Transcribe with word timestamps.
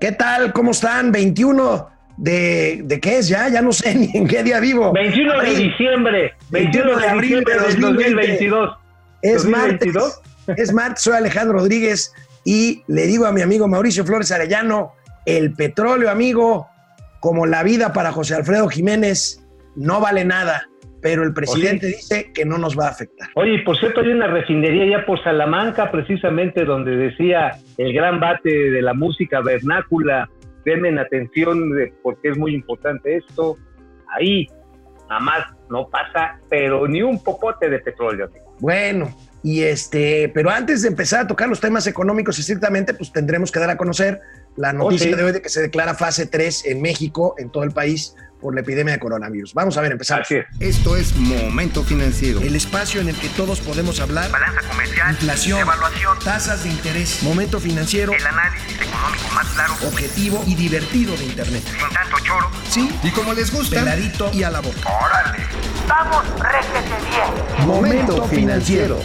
¿Qué 0.00 0.12
tal? 0.12 0.52
¿Cómo 0.52 0.72
están? 0.72 1.10
21 1.10 1.88
de, 2.18 2.82
¿de 2.84 3.00
qué 3.00 3.18
es 3.18 3.28
ya? 3.28 3.48
Ya 3.48 3.62
no 3.62 3.72
sé 3.72 3.94
ni 3.96 4.10
en 4.14 4.26
qué 4.26 4.42
día 4.42 4.60
vivo. 4.60 4.92
21 4.92 5.40
de 5.40 5.54
diciembre. 5.54 6.34
21 6.50 6.98
de 6.98 7.08
abril 7.08 7.44
de 7.44 7.54
2022. 7.54 8.76
Es 9.22 9.44
martes. 9.44 9.94
Es 10.56 10.72
martes, 10.72 11.02
soy 11.02 11.14
Alejandro 11.14 11.58
Rodríguez 11.58 12.12
y 12.44 12.84
le 12.86 13.06
digo 13.06 13.26
a 13.26 13.32
mi 13.32 13.42
amigo 13.42 13.66
Mauricio 13.66 14.04
Flores 14.04 14.30
Arellano, 14.30 14.92
el 15.24 15.52
petróleo, 15.54 16.08
amigo, 16.08 16.68
como 17.18 17.46
la 17.46 17.64
vida 17.64 17.92
para 17.92 18.12
José 18.12 18.36
Alfredo 18.36 18.68
Jiménez, 18.68 19.42
no 19.74 19.98
vale 20.00 20.24
nada 20.24 20.68
pero 21.06 21.22
el 21.22 21.32
presidente 21.32 21.86
dice 21.86 22.32
que 22.32 22.44
no 22.44 22.58
nos 22.58 22.76
va 22.76 22.86
a 22.86 22.90
afectar. 22.90 23.28
Oye, 23.36 23.60
por 23.60 23.78
cierto, 23.78 24.00
hay 24.00 24.08
una 24.08 24.26
refinería 24.26 24.98
ya 24.98 25.06
por 25.06 25.22
Salamanca, 25.22 25.92
precisamente 25.92 26.64
donde 26.64 26.96
decía 26.96 27.52
el 27.76 27.92
gran 27.92 28.18
bate 28.18 28.50
de 28.50 28.82
la 28.82 28.92
música 28.92 29.40
vernácula, 29.40 30.28
denme 30.64 31.00
atención 31.00 31.70
porque 32.02 32.30
es 32.30 32.36
muy 32.36 32.56
importante 32.56 33.18
esto. 33.18 33.56
Ahí, 34.18 34.48
nada 35.08 35.20
más 35.20 35.44
no 35.70 35.88
pasa, 35.88 36.40
pero 36.50 36.88
ni 36.88 37.02
un 37.02 37.22
popote 37.22 37.70
de 37.70 37.78
petróleo. 37.78 38.28
Bueno, 38.58 39.14
y 39.44 39.62
este, 39.62 40.28
pero 40.34 40.50
antes 40.50 40.82
de 40.82 40.88
empezar 40.88 41.20
a 41.20 41.26
tocar 41.28 41.48
los 41.48 41.60
temas 41.60 41.86
económicos 41.86 42.36
estrictamente, 42.40 42.94
pues 42.94 43.12
tendremos 43.12 43.52
que 43.52 43.60
dar 43.60 43.70
a 43.70 43.76
conocer 43.76 44.18
la 44.56 44.72
noticia 44.72 45.14
de 45.14 45.22
hoy 45.22 45.30
de 45.30 45.40
que 45.40 45.50
se 45.50 45.62
declara 45.62 45.94
fase 45.94 46.26
3 46.26 46.66
en 46.66 46.82
México, 46.82 47.36
en 47.38 47.50
todo 47.50 47.62
el 47.62 47.70
país, 47.70 48.16
por 48.46 48.54
la 48.54 48.60
epidemia 48.60 48.92
de 48.92 49.00
coronavirus. 49.00 49.54
Vamos 49.54 49.76
a 49.76 49.80
ver, 49.80 49.90
empezamos. 49.90 50.28
Esto 50.60 50.96
es 50.96 51.16
Momento 51.16 51.82
Financiero. 51.82 52.40
El 52.40 52.54
espacio 52.54 53.00
en 53.00 53.08
el 53.08 53.16
que 53.16 53.28
todos 53.30 53.58
podemos 53.58 53.98
hablar. 53.98 54.30
Balanza 54.30 54.60
comercial. 54.68 55.10
Inflación. 55.10 55.58
Evaluación. 55.58 56.16
Tasas 56.20 56.62
de 56.62 56.68
interés. 56.68 57.24
Momento 57.24 57.58
Financiero. 57.58 58.12
El 58.12 58.24
análisis 58.24 58.76
económico 58.80 59.34
más 59.34 59.48
claro. 59.48 59.72
Objetivo 59.88 60.44
y 60.46 60.54
divertido 60.54 61.16
de 61.16 61.24
Internet. 61.24 61.64
Sin 61.64 61.92
tanto 61.92 62.18
choro. 62.22 62.48
Sí. 62.70 62.88
Y 63.02 63.10
como 63.10 63.34
les 63.34 63.52
gusta. 63.52 63.80
Peladito 63.80 64.30
y 64.32 64.44
a 64.44 64.50
la 64.50 64.60
boca. 64.60 64.78
¡Órale! 64.84 65.38
¡Vamos, 65.88 66.24
réjete 66.38 66.94
bien! 67.10 67.66
Momento 67.66 68.28
Financiero. 68.28 69.00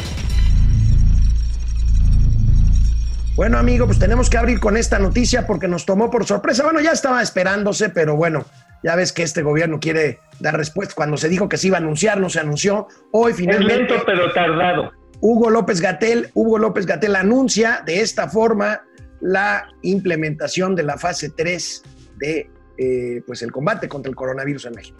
Bueno, 3.35 3.57
amigo, 3.57 3.87
pues 3.87 3.97
tenemos 3.97 4.29
que 4.29 4.37
abrir 4.37 4.59
con 4.59 4.77
esta 4.77 4.99
noticia 4.99 5.47
porque 5.47 5.67
nos 5.67 5.87
tomó 5.87 6.11
por 6.11 6.27
sorpresa. 6.27 6.61
Bueno, 6.61 6.79
ya 6.79 6.91
estaba 6.91 7.23
esperándose, 7.23 7.89
pero 7.89 8.15
bueno, 8.15 8.45
ya 8.83 8.95
ves 8.95 9.13
que 9.13 9.23
este 9.23 9.41
gobierno 9.43 9.79
quiere 9.79 10.19
dar 10.39 10.57
respuesta. 10.57 10.93
Cuando 10.95 11.17
se 11.17 11.29
dijo 11.29 11.47
que 11.47 11.57
se 11.57 11.67
iba 11.67 11.77
a 11.77 11.79
anunciar, 11.79 12.19
no 12.19 12.29
se 12.29 12.39
anunció. 12.39 12.87
Hoy 13.11 13.33
finalmente. 13.33 13.73
Es 13.73 13.79
lento, 13.89 14.03
pero 14.05 14.31
tardado. 14.33 14.91
Hugo 15.19 15.49
López 15.49 15.81
Gatel, 15.81 16.29
Hugo 16.33 16.57
López 16.57 16.85
Gatel 16.85 17.15
anuncia 17.15 17.83
de 17.85 18.01
esta 18.01 18.27
forma 18.27 18.81
la 19.21 19.67
implementación 19.83 20.75
de 20.75 20.83
la 20.83 20.97
fase 20.97 21.29
3 21.29 21.83
de 22.17 22.49
eh, 22.77 23.21
pues 23.27 23.43
el 23.43 23.51
combate 23.51 23.87
contra 23.87 24.09
el 24.09 24.15
coronavirus 24.15 24.65
en 24.65 24.73
México. 24.73 24.99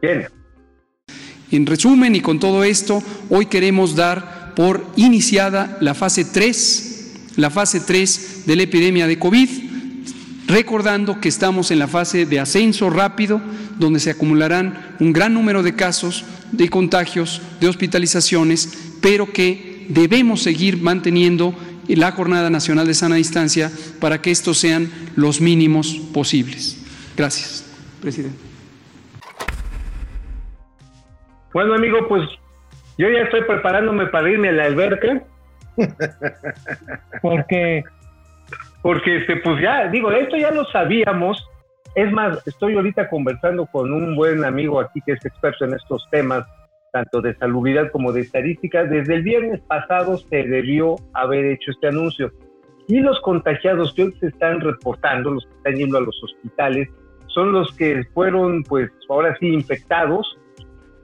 Bien. 0.00 0.26
En 1.50 1.66
resumen 1.66 2.16
y 2.16 2.20
con 2.20 2.40
todo 2.40 2.64
esto, 2.64 3.02
hoy 3.28 3.46
queremos 3.46 3.96
dar 3.96 4.54
por 4.54 4.82
iniciada 4.96 5.76
la 5.80 5.94
fase 5.94 6.24
3, 6.24 7.34
la 7.36 7.50
fase 7.50 7.80
3 7.80 8.46
de 8.46 8.56
la 8.56 8.62
epidemia 8.62 9.06
de 9.06 9.18
COVID 9.18 9.69
recordando 10.50 11.20
que 11.20 11.28
estamos 11.28 11.70
en 11.70 11.78
la 11.78 11.86
fase 11.86 12.26
de 12.26 12.40
ascenso 12.40 12.90
rápido, 12.90 13.40
donde 13.78 14.00
se 14.00 14.10
acumularán 14.10 14.96
un 14.98 15.12
gran 15.12 15.32
número 15.32 15.62
de 15.62 15.76
casos, 15.76 16.24
de 16.50 16.68
contagios, 16.68 17.40
de 17.60 17.68
hospitalizaciones, 17.68 18.98
pero 19.00 19.32
que 19.32 19.86
debemos 19.88 20.42
seguir 20.42 20.82
manteniendo 20.82 21.54
la 21.86 22.12
Jornada 22.12 22.50
Nacional 22.50 22.86
de 22.86 22.94
Sana 22.94 23.16
Distancia 23.16 23.70
para 24.00 24.20
que 24.20 24.30
estos 24.30 24.58
sean 24.58 24.90
los 25.16 25.40
mínimos 25.40 25.94
posibles. 26.12 26.84
Gracias, 27.16 27.64
presidente. 28.00 28.38
Bueno, 31.52 31.74
amigo, 31.74 32.06
pues 32.08 32.28
yo 32.98 33.08
ya 33.08 33.20
estoy 33.20 33.42
preparándome 33.42 34.06
para 34.06 34.30
irme 34.30 34.48
a 34.48 34.52
la 34.52 34.64
alberca. 34.64 35.22
Porque 37.22 37.82
porque 38.82 39.18
este, 39.18 39.36
pues 39.36 39.60
ya, 39.60 39.88
digo, 39.88 40.10
esto 40.10 40.36
ya 40.36 40.50
lo 40.50 40.64
sabíamos. 40.66 41.46
Es 41.94 42.10
más, 42.12 42.46
estoy 42.46 42.76
ahorita 42.76 43.08
conversando 43.08 43.66
con 43.66 43.92
un 43.92 44.14
buen 44.14 44.44
amigo 44.44 44.80
aquí 44.80 45.00
que 45.04 45.12
es 45.12 45.24
experto 45.24 45.64
en 45.64 45.74
estos 45.74 46.06
temas, 46.10 46.46
tanto 46.92 47.20
de 47.20 47.34
salubridad 47.36 47.90
como 47.90 48.12
de 48.12 48.20
estadísticas. 48.20 48.88
Desde 48.88 49.16
el 49.16 49.22
viernes 49.22 49.60
pasado 49.62 50.16
se 50.16 50.44
debió 50.44 50.96
haber 51.14 51.44
hecho 51.46 51.72
este 51.72 51.88
anuncio. 51.88 52.30
Y 52.88 53.00
los 53.00 53.20
contagiados 53.20 53.92
que 53.94 54.04
hoy 54.04 54.14
se 54.20 54.28
están 54.28 54.60
reportando, 54.60 55.32
los 55.32 55.44
que 55.44 55.54
están 55.56 55.74
yendo 55.76 55.98
a 55.98 56.00
los 56.00 56.22
hospitales, 56.22 56.88
son 57.28 57.52
los 57.52 57.72
que 57.76 58.02
fueron, 58.14 58.62
pues, 58.64 58.90
ahora 59.08 59.36
sí, 59.38 59.48
infectados, 59.48 60.26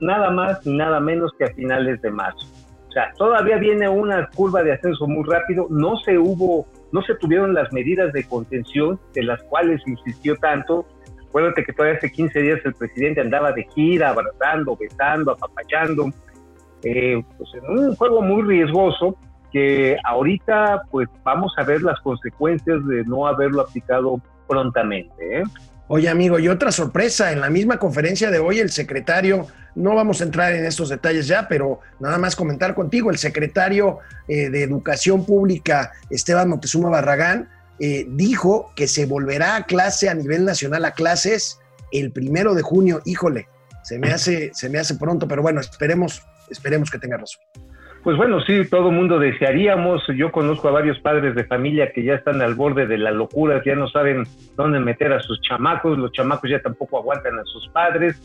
nada 0.01 0.29
más 0.29 0.65
ni 0.65 0.75
nada 0.75 0.99
menos 0.99 1.31
que 1.37 1.45
a 1.45 1.53
finales 1.53 2.01
de 2.01 2.11
marzo. 2.11 2.45
O 2.87 2.91
sea, 2.91 3.13
todavía 3.17 3.57
viene 3.57 3.87
una 3.87 4.27
curva 4.35 4.63
de 4.63 4.73
ascenso 4.73 5.07
muy 5.07 5.23
rápido, 5.25 5.67
no 5.69 5.97
se 5.97 6.17
hubo 6.17 6.67
no 6.91 7.01
se 7.01 7.15
tuvieron 7.15 7.53
las 7.53 7.71
medidas 7.73 8.13
de 8.13 8.23
contención 8.23 8.99
de 9.13 9.23
las 9.23 9.41
cuales 9.43 9.81
insistió 9.85 10.35
tanto. 10.37 10.85
Acuérdate 11.27 11.63
que 11.63 11.73
todavía 11.73 11.97
hace 11.97 12.11
15 12.11 12.39
días 12.41 12.59
el 12.63 12.73
presidente 12.73 13.21
andaba 13.21 13.51
de 13.51 13.67
gira, 13.75 14.09
abrazando, 14.09 14.77
besando, 14.77 15.31
apapachando, 15.31 16.09
eh, 16.83 17.21
pues 17.37 17.49
en 17.55 17.77
un 17.77 17.95
juego 17.95 18.21
muy 18.21 18.43
riesgoso 18.43 19.17
que 19.51 19.97
ahorita 20.03 20.83
pues 20.91 21.07
vamos 21.23 21.53
a 21.57 21.63
ver 21.63 21.81
las 21.81 21.99
consecuencias 22.01 22.85
de 22.87 23.03
no 23.05 23.27
haberlo 23.27 23.61
aplicado 23.61 24.21
prontamente. 24.47 25.39
¿eh? 25.39 25.43
Oye, 25.89 26.09
amigo, 26.09 26.37
y 26.37 26.49
otra 26.49 26.71
sorpresa, 26.71 27.31
en 27.31 27.39
la 27.39 27.49
misma 27.49 27.79
conferencia 27.79 28.29
de 28.29 28.39
hoy 28.39 28.59
el 28.59 28.71
secretario, 28.71 29.47
no 29.73 29.95
vamos 29.95 30.19
a 30.19 30.25
entrar 30.25 30.53
en 30.53 30.65
estos 30.65 30.89
detalles 30.89 31.27
ya, 31.27 31.47
pero 31.47 31.79
nada 32.01 32.17
más 32.17 32.35
comentar 32.35 32.75
contigo, 32.75 33.09
el 33.09 33.17
secretario 33.17 33.99
eh, 34.27 34.49
de 34.49 34.63
Educación 34.63 35.25
Pública, 35.25 35.93
Esteban 36.09 36.49
Moctezuma 36.49 36.89
Barragán, 36.89 37.49
eh, 37.79 38.05
dijo 38.09 38.73
que 38.75 38.87
se 38.87 39.05
volverá 39.05 39.55
a 39.55 39.65
clase 39.65 40.09
a 40.09 40.13
nivel 40.13 40.43
nacional 40.43 40.83
a 40.83 40.91
clases 40.91 41.59
el 41.93 42.11
primero 42.11 42.53
de 42.53 42.63
junio. 42.63 43.01
Híjole, 43.05 43.47
se 43.83 43.97
me 43.97 44.11
hace, 44.11 44.51
se 44.53 44.69
me 44.69 44.79
hace 44.79 44.95
pronto, 44.95 45.25
pero 45.25 45.41
bueno, 45.41 45.61
esperemos, 45.61 46.21
esperemos 46.49 46.91
que 46.91 46.99
tenga 46.99 47.15
razón. 47.15 47.41
Pues 48.07 48.15
bueno, 48.15 48.39
sí, 48.39 48.61
todo 48.69 48.89
mundo 48.89 49.19
desearíamos. 49.19 50.01
Yo 50.15 50.31
conozco 50.31 50.69
a 50.69 50.71
varios 50.71 50.97
padres 51.01 51.35
de 51.35 51.43
familia 51.43 51.91
que 51.91 52.05
ya 52.05 52.13
están 52.13 52.41
al 52.41 52.55
borde 52.55 52.87
de 52.87 52.97
la 52.97 53.11
locura, 53.11 53.61
ya 53.65 53.75
no 53.75 53.89
saben 53.89 54.23
dónde 54.55 54.79
meter 54.79 55.11
a 55.11 55.19
sus 55.19 55.41
chamacos, 55.41 55.97
los 55.97 56.13
chamacos 56.13 56.49
ya 56.49 56.61
tampoco 56.61 56.99
aguantan 56.99 57.37
a 57.37 57.43
sus 57.43 57.67
padres. 57.67 58.15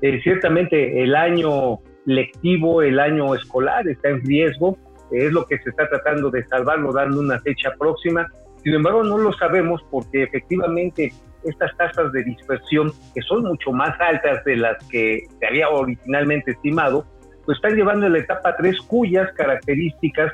Eh, 0.00 0.20
ciertamente 0.22 1.02
el 1.02 1.16
año 1.16 1.80
lectivo, 2.04 2.82
el 2.82 3.00
año 3.00 3.34
escolar 3.34 3.88
está 3.88 4.10
en 4.10 4.24
riesgo, 4.24 4.78
es 5.10 5.32
lo 5.32 5.44
que 5.46 5.58
se 5.58 5.70
está 5.70 5.88
tratando 5.88 6.30
de 6.30 6.46
salvarlo 6.46 6.92
dando 6.92 7.18
una 7.18 7.40
fecha 7.40 7.72
próxima. 7.76 8.28
Sin 8.62 8.74
embargo, 8.74 9.02
no 9.02 9.18
lo 9.18 9.32
sabemos 9.32 9.84
porque 9.90 10.22
efectivamente 10.22 11.12
estas 11.42 11.76
tasas 11.78 12.12
de 12.12 12.22
dispersión, 12.22 12.92
que 13.12 13.22
son 13.22 13.42
mucho 13.42 13.72
más 13.72 14.00
altas 14.00 14.44
de 14.44 14.56
las 14.58 14.76
que 14.86 15.24
se 15.40 15.46
había 15.48 15.68
originalmente 15.68 16.52
estimado, 16.52 17.04
pues 17.52 17.58
están 17.58 17.76
llevando 17.76 18.08
la 18.08 18.18
etapa 18.18 18.56
3 18.56 18.80
cuyas 18.86 19.30
características 19.32 20.32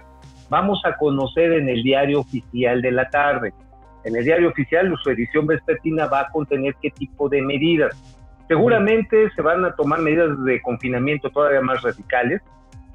vamos 0.48 0.80
a 0.84 0.96
conocer 0.96 1.52
en 1.52 1.68
el 1.68 1.82
diario 1.82 2.20
oficial 2.20 2.80
de 2.80 2.92
la 2.92 3.10
tarde. 3.10 3.52
En 4.04 4.14
el 4.14 4.24
diario 4.24 4.50
oficial 4.50 4.94
su 5.02 5.10
edición 5.10 5.48
vespertina 5.48 6.06
va 6.06 6.20
a 6.20 6.28
contener 6.28 6.76
qué 6.80 6.90
tipo 6.90 7.28
de 7.28 7.42
medidas. 7.42 7.92
Seguramente 8.46 9.30
se 9.34 9.42
van 9.42 9.64
a 9.64 9.74
tomar 9.74 10.00
medidas 10.00 10.44
de 10.44 10.62
confinamiento 10.62 11.28
todavía 11.30 11.60
más 11.60 11.82
radicales. 11.82 12.40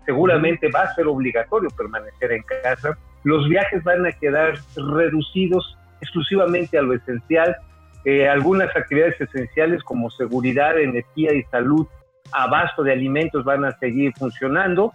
Seguramente 0.05 0.69
va 0.71 0.83
a 0.83 0.95
ser 0.95 1.05
obligatorio 1.07 1.69
permanecer 1.71 2.31
en 2.31 2.43
casa. 2.63 2.97
Los 3.25 3.49
viajes 3.49 3.83
van 3.83 4.05
a 4.05 4.13
quedar 4.13 4.53
reducidos 4.77 5.77
exclusivamente 5.99 6.77
a 6.77 6.81
lo 6.81 6.93
esencial. 6.93 7.57
Eh, 8.05 8.29
algunas 8.29 8.73
actividades 8.73 9.19
esenciales 9.19 9.83
como 9.83 10.09
seguridad, 10.11 10.79
energía 10.79 11.33
y 11.33 11.43
salud 11.43 11.87
abasto 12.31 12.83
de 12.83 12.91
alimentos 12.91 13.43
van 13.43 13.65
a 13.65 13.77
seguir 13.79 14.13
funcionando. 14.17 14.91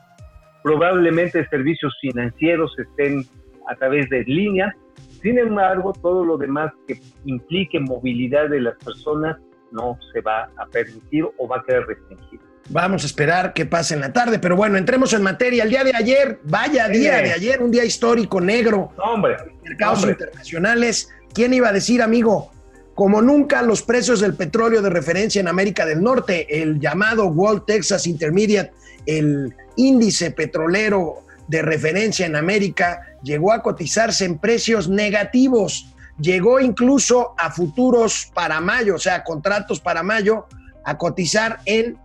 Probablemente 0.63 1.47
servicios 1.49 1.97
financieros 2.01 2.75
estén 2.79 3.25
a 3.69 3.75
través 3.77 4.09
de 4.11 4.25
línea. 4.25 4.75
Sin 5.23 5.39
embargo, 5.39 5.93
todo 5.93 6.25
lo 6.25 6.37
demás 6.37 6.73
que 6.87 7.01
implique 7.25 7.79
movilidad 7.81 8.49
de 8.49 8.61
las 8.61 8.77
personas 8.77 9.37
no 9.73 9.99
se 10.13 10.21
va 10.21 10.49
a 10.57 10.67
permitir 10.67 11.25
o 11.37 11.49
va 11.49 11.59
a 11.59 11.63
quedar 11.63 11.87
restringido. 11.87 12.43
Vamos 12.71 13.03
a 13.03 13.07
esperar 13.07 13.55
que 13.55 13.65
pase 13.65 13.95
en 13.95 14.01
la 14.01 14.13
tarde, 14.13 14.39
pero 14.39 14.55
bueno, 14.55 14.77
entremos 14.77 15.13
en 15.15 15.23
materia. 15.23 15.65
El 15.65 15.71
día 15.71 15.85
de 15.85 15.93
ayer, 15.95 16.41
vaya 16.45 16.87
día 16.89 17.17
de 17.23 17.33
ayer, 17.33 17.63
un 17.63 17.71
día 17.71 17.85
histórico 17.85 18.41
negro. 18.41 18.93
Hombre, 18.99 19.37
mercados 19.65 20.07
internacionales. 20.07 21.11
¿Quién 21.33 21.55
iba 21.55 21.69
a 21.69 21.73
decir, 21.73 22.03
amigo? 22.03 22.51
Como 22.99 23.23
nunca 23.23 23.63
los 23.63 23.83
precios 23.83 24.19
del 24.19 24.35
petróleo 24.35 24.83
de 24.83 24.91
referencia 24.91 25.39
en 25.39 25.47
América 25.47 25.87
del 25.87 26.03
Norte, 26.03 26.61
el 26.61 26.81
llamado 26.81 27.29
World 27.29 27.65
Texas 27.65 28.09
Intermediate, 28.09 28.73
el 29.07 29.55
índice 29.77 30.33
petrolero 30.33 31.23
de 31.47 31.63
referencia 31.63 32.27
en 32.27 32.35
América, 32.35 33.03
llegó 33.23 33.53
a 33.53 33.63
cotizarse 33.63 34.25
en 34.25 34.39
precios 34.39 34.89
negativos 34.89 35.95
llegó 36.19 36.59
incluso 36.59 37.37
a 37.39 37.53
futuros 37.53 38.33
para 38.35 38.61
mayo, 38.61 38.97
o 38.97 38.99
sea, 38.99 39.23
contratos 39.23 39.79
para 39.79 40.03
mayo, 40.03 40.49
a 40.85 40.99
cotizar 40.99 41.61
en 41.67 41.97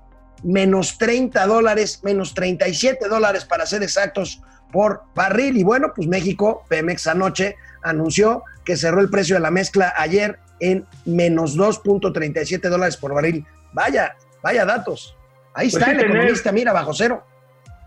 menos 0.44 1.00
30 1.00 1.44
dólares, 1.48 2.02
menos 2.04 2.36
37 2.36 3.08
dólares 3.08 3.46
para 3.46 3.66
ser 3.66 3.82
exactos 3.82 4.44
por 4.72 5.06
barril. 5.16 5.58
Y 5.58 5.64
bueno, 5.64 5.92
pues 5.96 6.08
México, 6.08 6.66
Pemex 6.70 7.08
anoche 7.08 7.56
anunció 7.82 8.44
que 8.64 8.78
cerró 8.78 9.02
el 9.02 9.10
precio 9.10 9.36
de 9.36 9.42
la 9.42 9.50
mezcla 9.50 9.92
ayer 9.98 10.38
en 10.60 10.86
menos 11.06 11.58
2.37 11.58 12.70
dólares 12.70 12.98
por 12.98 13.14
barril. 13.14 13.46
Vaya, 13.74 14.16
vaya 14.42 14.66
datos. 14.66 15.18
Ahí 15.54 15.66
Pues 15.70 15.76
está 15.76 15.86
sí, 15.86 15.92
el 15.92 15.98
tener- 15.98 16.16
economista, 16.16 16.52
mira, 16.52 16.74
bajo 16.74 16.94
cero. 16.94 17.24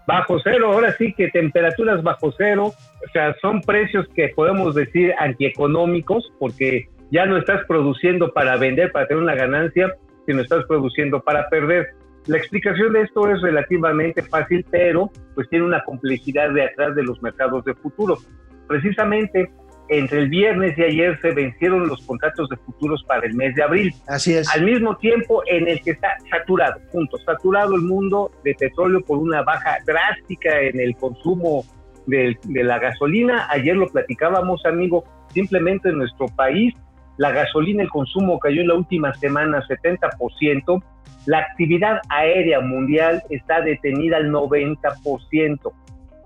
bajo 0.06 0.38
cero, 0.44 0.72
ahora 0.72 0.94
sí 0.96 1.12
que 1.14 1.28
temperaturas 1.30 2.00
bajo 2.02 2.32
cero, 2.38 2.66
o 2.66 3.10
sea, 3.12 3.34
son 3.40 3.60
precios 3.62 4.06
que 4.14 4.28
podemos 4.36 4.74
decir 4.74 5.12
antieconómicos, 5.18 6.32
porque 6.38 6.88
ya 7.10 7.26
no 7.26 7.36
estás 7.38 7.64
produciendo 7.66 8.32
para 8.32 8.56
vender, 8.56 8.92
para 8.92 9.06
tener 9.08 9.22
una 9.22 9.34
ganancia, 9.34 9.92
sino 10.26 10.42
estás 10.42 10.64
produciendo 10.66 11.20
para 11.20 11.48
perder. 11.48 11.88
La 12.26 12.36
explicación 12.38 12.92
de 12.92 13.02
esto 13.02 13.28
es 13.30 13.40
relativamente 13.42 14.22
fácil, 14.22 14.64
pero 14.70 15.10
pues 15.34 15.48
tiene 15.48 15.64
una 15.64 15.82
complejidad 15.84 16.50
de 16.50 16.64
atrás 16.64 16.94
de 16.96 17.02
los 17.04 17.20
mercados 17.22 17.64
de 17.64 17.74
futuro. 17.74 18.18
Precisamente 18.66 19.50
entre 19.88 20.20
el 20.20 20.28
viernes 20.28 20.76
y 20.76 20.82
ayer 20.82 21.18
se 21.20 21.32
vencieron 21.32 21.88
los 21.88 22.02
contratos 22.02 22.48
de 22.48 22.56
futuros 22.56 23.04
para 23.04 23.26
el 23.26 23.34
mes 23.34 23.54
de 23.54 23.62
abril 23.62 23.94
Así 24.06 24.34
es. 24.34 24.48
al 24.54 24.64
mismo 24.64 24.96
tiempo 24.96 25.42
en 25.46 25.68
el 25.68 25.80
que 25.80 25.92
está 25.92 26.16
saturado, 26.30 26.80
punto, 26.92 27.18
saturado 27.18 27.74
el 27.76 27.82
mundo 27.82 28.30
de 28.44 28.54
petróleo 28.54 29.00
por 29.00 29.18
una 29.18 29.42
baja 29.42 29.78
drástica 29.86 30.60
en 30.60 30.80
el 30.80 30.96
consumo 30.96 31.64
de, 32.06 32.36
la 32.46 32.78
gasolina. 32.78 33.46
Ayer 33.50 33.76
lo 33.76 33.88
platicábamos, 33.88 34.64
amigo, 34.64 35.04
simplemente 35.32 35.88
en 35.88 35.98
nuestro 35.98 36.26
país 36.28 36.74
la 37.18 37.30
gasolina, 37.30 37.82
el 37.82 37.88
consumo 37.88 38.38
cayó 38.38 38.60
en 38.60 38.68
la 38.68 38.74
última 38.74 39.14
semana 39.14 39.62
70%, 39.66 40.82
la 41.24 41.38
actividad 41.38 42.00
aérea 42.10 42.60
mundial 42.60 43.22
está 43.30 43.62
detenida 43.62 44.18
al 44.18 44.30
90%. 44.30 45.72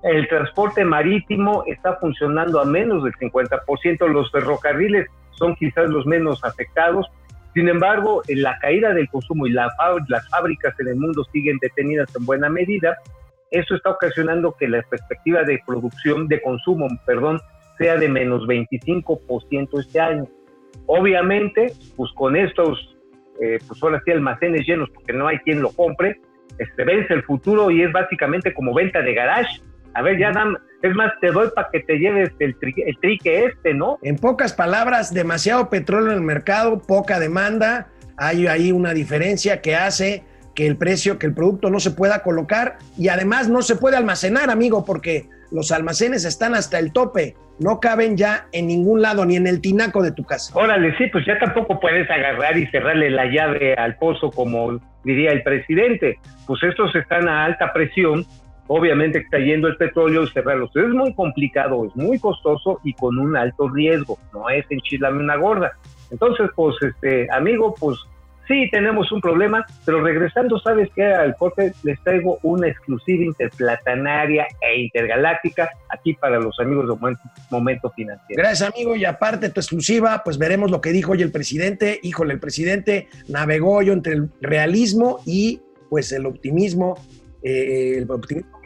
El 0.02 0.29
transporte 0.29 0.85
marítimo 0.85 1.64
está 1.67 1.97
funcionando 1.97 2.61
a 2.61 2.64
menos 2.64 3.05
del 3.05 3.12
50%, 3.14 4.08
los 4.08 4.31
ferrocarriles 4.31 5.06
son 5.32 5.55
quizás 5.56 5.88
los 5.88 6.06
menos 6.06 6.43
afectados, 6.44 7.06
sin 7.55 7.69
embargo, 7.69 8.23
en 8.29 8.43
la 8.43 8.58
caída 8.58 8.94
del 8.94 9.08
consumo 9.08 9.47
y 9.47 9.50
la 9.52 9.69
las 10.08 10.29
fábricas 10.29 10.79
en 10.79 10.88
el 10.88 10.97
mundo 10.97 11.25
siguen 11.32 11.58
detenidas 11.61 12.14
en 12.14 12.25
buena 12.25 12.49
medida. 12.49 12.97
Eso 13.50 13.75
está 13.75 13.91
ocasionando 13.91 14.55
que 14.56 14.69
la 14.69 14.82
perspectiva 14.82 15.43
de 15.43 15.61
producción, 15.67 16.29
de 16.29 16.41
consumo, 16.41 16.87
perdón, 17.05 17.41
sea 17.76 17.97
de 17.97 18.08
menos 18.08 18.47
25% 18.47 19.81
este 19.81 19.99
año. 19.99 20.29
Obviamente, 20.87 21.73
pues 21.97 22.12
con 22.12 22.37
estos, 22.37 22.97
eh, 23.43 23.58
pues 23.67 23.82
ahora 23.82 24.00
sí, 24.05 24.12
almacenes 24.12 24.67
llenos, 24.67 24.88
porque 24.91 25.12
no 25.12 25.26
hay 25.26 25.38
quien 25.38 25.61
lo 25.61 25.70
compre, 25.70 26.20
este, 26.58 26.85
vence 26.85 27.14
el 27.14 27.25
futuro 27.25 27.70
y 27.70 27.82
es 27.82 27.91
básicamente 27.91 28.55
como 28.55 28.73
venta 28.73 29.02
de 29.02 29.14
garage. 29.14 29.61
A 29.94 30.02
ver, 30.02 30.19
ya 30.19 30.31
dan, 30.32 30.56
es 30.82 30.94
más, 30.94 31.12
te 31.20 31.28
doy 31.32 31.48
para 31.54 31.69
que 31.72 31.81
te 31.81 31.98
lleves 31.98 32.31
el, 32.38 32.58
tri- 32.58 32.82
el 32.87 32.96
trique 33.00 33.44
este, 33.46 33.75
¿no? 33.75 33.98
En 34.02 34.16
pocas 34.16 34.52
palabras, 34.52 35.12
demasiado 35.12 35.69
petróleo 35.70 36.12
en 36.12 36.19
el 36.19 36.22
mercado, 36.25 36.81
poca 36.81 37.19
demanda. 37.19 37.88
Hay 38.16 38.46
ahí 38.46 38.70
una 38.72 38.92
diferencia 38.94 39.60
que 39.60 39.75
hace 39.76 40.25
que 40.54 40.66
el 40.66 40.76
precio, 40.76 41.19
que 41.19 41.26
el 41.26 41.34
producto 41.34 41.70
no 41.70 41.81
se 41.81 41.90
pueda 41.92 42.22
colocar 42.22 42.76
y 42.98 43.08
además 43.08 43.48
no 43.48 43.62
se 43.62 43.76
puede 43.76 43.96
almacenar, 43.96 44.50
amigo, 44.50 44.84
porque 44.84 45.28
los 45.50 45.72
almacenes 45.72 46.25
están 46.25 46.54
hasta 46.54 46.78
el 46.78 46.92
tope. 46.92 47.34
No 47.58 47.78
caben 47.81 48.16
ya 48.16 48.46
en 48.52 48.66
ningún 48.69 49.02
lado, 49.02 49.25
ni 49.25 49.37
en 49.37 49.46
el 49.46 49.60
tinaco 49.60 50.02
de 50.02 50.12
tu 50.12 50.25
casa. 50.25 50.52
Órale, 50.58 50.96
sí, 50.96 51.06
pues 51.12 51.25
ya 51.26 51.38
tampoco 51.38 51.78
puedes 51.78 52.08
agarrar 52.10 52.56
y 52.56 52.66
cerrarle 52.69 53.10
la 53.10 53.26
llave 53.26 53.75
al 53.75 53.96
pozo 53.96 54.31
como 54.31 54.81
diría 55.04 55.31
el 55.32 55.42
presidente. 55.42 56.19
Pues 56.46 56.62
estos 56.62 56.94
están 56.94 57.28
a 57.28 57.44
alta 57.44 57.72
presión, 57.72 58.25
obviamente 58.72 59.19
extrayendo 59.19 59.67
el 59.67 59.76
petróleo 59.76 60.22
y 60.22 60.28
cerrarlos. 60.28 60.70
Es 60.76 60.88
muy 60.90 61.12
complicado, 61.14 61.87
es 61.87 61.96
muy 61.96 62.20
costoso 62.20 62.78
y 62.84 62.94
con 62.94 63.19
un 63.19 63.37
alto 63.37 63.69
riesgo. 63.69 64.17
No 64.32 64.49
es 64.49 64.64
enchilarme 64.70 65.25
una 65.25 65.34
gorda. 65.34 65.72
Entonces, 66.12 66.49
pues, 66.55 66.76
este, 66.81 67.26
amigo, 67.32 67.75
pues 67.81 67.99
sí 68.46 68.69
tenemos 68.70 69.11
un 69.11 69.20
problema, 69.20 69.67
pero 69.84 70.00
regresando, 70.05 70.56
¿sabes 70.61 70.88
qué? 70.94 71.05
Al 71.05 71.34
corte 71.34 71.72
les 71.82 72.00
traigo 72.05 72.38
una 72.44 72.69
exclusiva 72.69 73.25
interplatanaria 73.25 74.46
e 74.61 74.82
intergaláctica 74.82 75.69
aquí 75.88 76.14
para 76.14 76.38
los 76.38 76.56
amigos 76.61 76.84
de 76.84 76.94
Momento, 76.94 77.23
Momento 77.50 77.90
Financiero. 77.90 78.40
Gracias, 78.40 78.70
amigo. 78.73 78.94
Y 78.94 79.05
aparte 79.05 79.50
tu 79.50 79.58
exclusiva, 79.58 80.23
pues 80.25 80.38
veremos 80.38 80.70
lo 80.70 80.81
que 80.81 80.93
dijo 80.93 81.11
hoy 81.11 81.23
el 81.23 81.32
presidente. 81.32 81.99
Híjole, 82.05 82.34
el 82.34 82.40
presidente 82.40 83.08
navegó 83.26 83.82
yo 83.82 83.93
entre 83.94 84.12
el 84.12 84.31
realismo 84.40 85.19
y 85.26 85.61
pues 85.88 86.12
el 86.12 86.25
optimismo, 86.25 86.94
eh, 87.43 88.06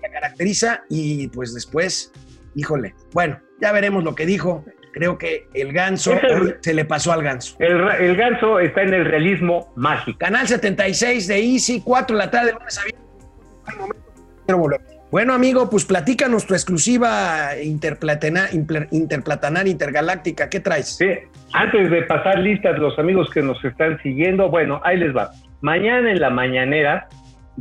la 0.07 0.21
caracteriza 0.21 0.85
y 0.89 1.29
pues 1.29 1.55
después, 1.55 2.13
híjole. 2.55 2.95
Bueno, 3.13 3.39
ya 3.61 3.73
veremos 3.73 4.05
lo 4.05 4.15
que 4.15 4.27
dijo. 4.27 4.65
Creo 4.93 5.19
que 5.19 5.49
el 5.55 5.73
ganso 5.73 6.13
el- 6.13 6.57
se 6.61 6.73
le 6.73 6.85
pasó 6.85 7.13
al 7.13 7.23
ganso. 7.23 7.57
El, 7.59 8.17
ganso 8.17 8.61
está 8.61 8.83
en 8.83 8.95
el 8.95 9.05
realismo 9.05 9.73
mágico. 9.75 10.19
Canal 10.19 10.47
76 10.47 11.27
de 11.27 11.39
Easy, 11.41 11.83
4 11.85 12.17
de 12.17 12.25
la 12.25 12.31
tarde, 12.31 12.53
lunes 12.53 12.79
a 12.79 12.83
viernes. 12.85 13.05
Bueno, 15.11 15.33
amigo, 15.33 15.71
pues 15.71 15.85
platícanos 15.85 16.47
tu 16.47 16.55
exclusiva 16.55 17.51
interplatanar 17.63 19.67
intergaláctica. 19.67 20.49
¿Qué 20.49 20.61
traes? 20.61 20.97
Sí, 20.97 21.07
antes 21.53 21.91
de 21.91 22.03
pasar 22.03 22.39
listas 22.39 22.79
los 22.79 22.99
amigos 22.99 23.31
que 23.31 23.43
nos 23.43 23.65
están 23.65 24.01
siguiendo, 24.03 24.49
bueno, 24.51 24.81
ahí 24.85 24.97
les 24.97 25.17
va. 25.17 25.31
Mañana 25.61 26.11
en 26.11 26.21
la 26.21 26.31
mañanera 26.31 27.09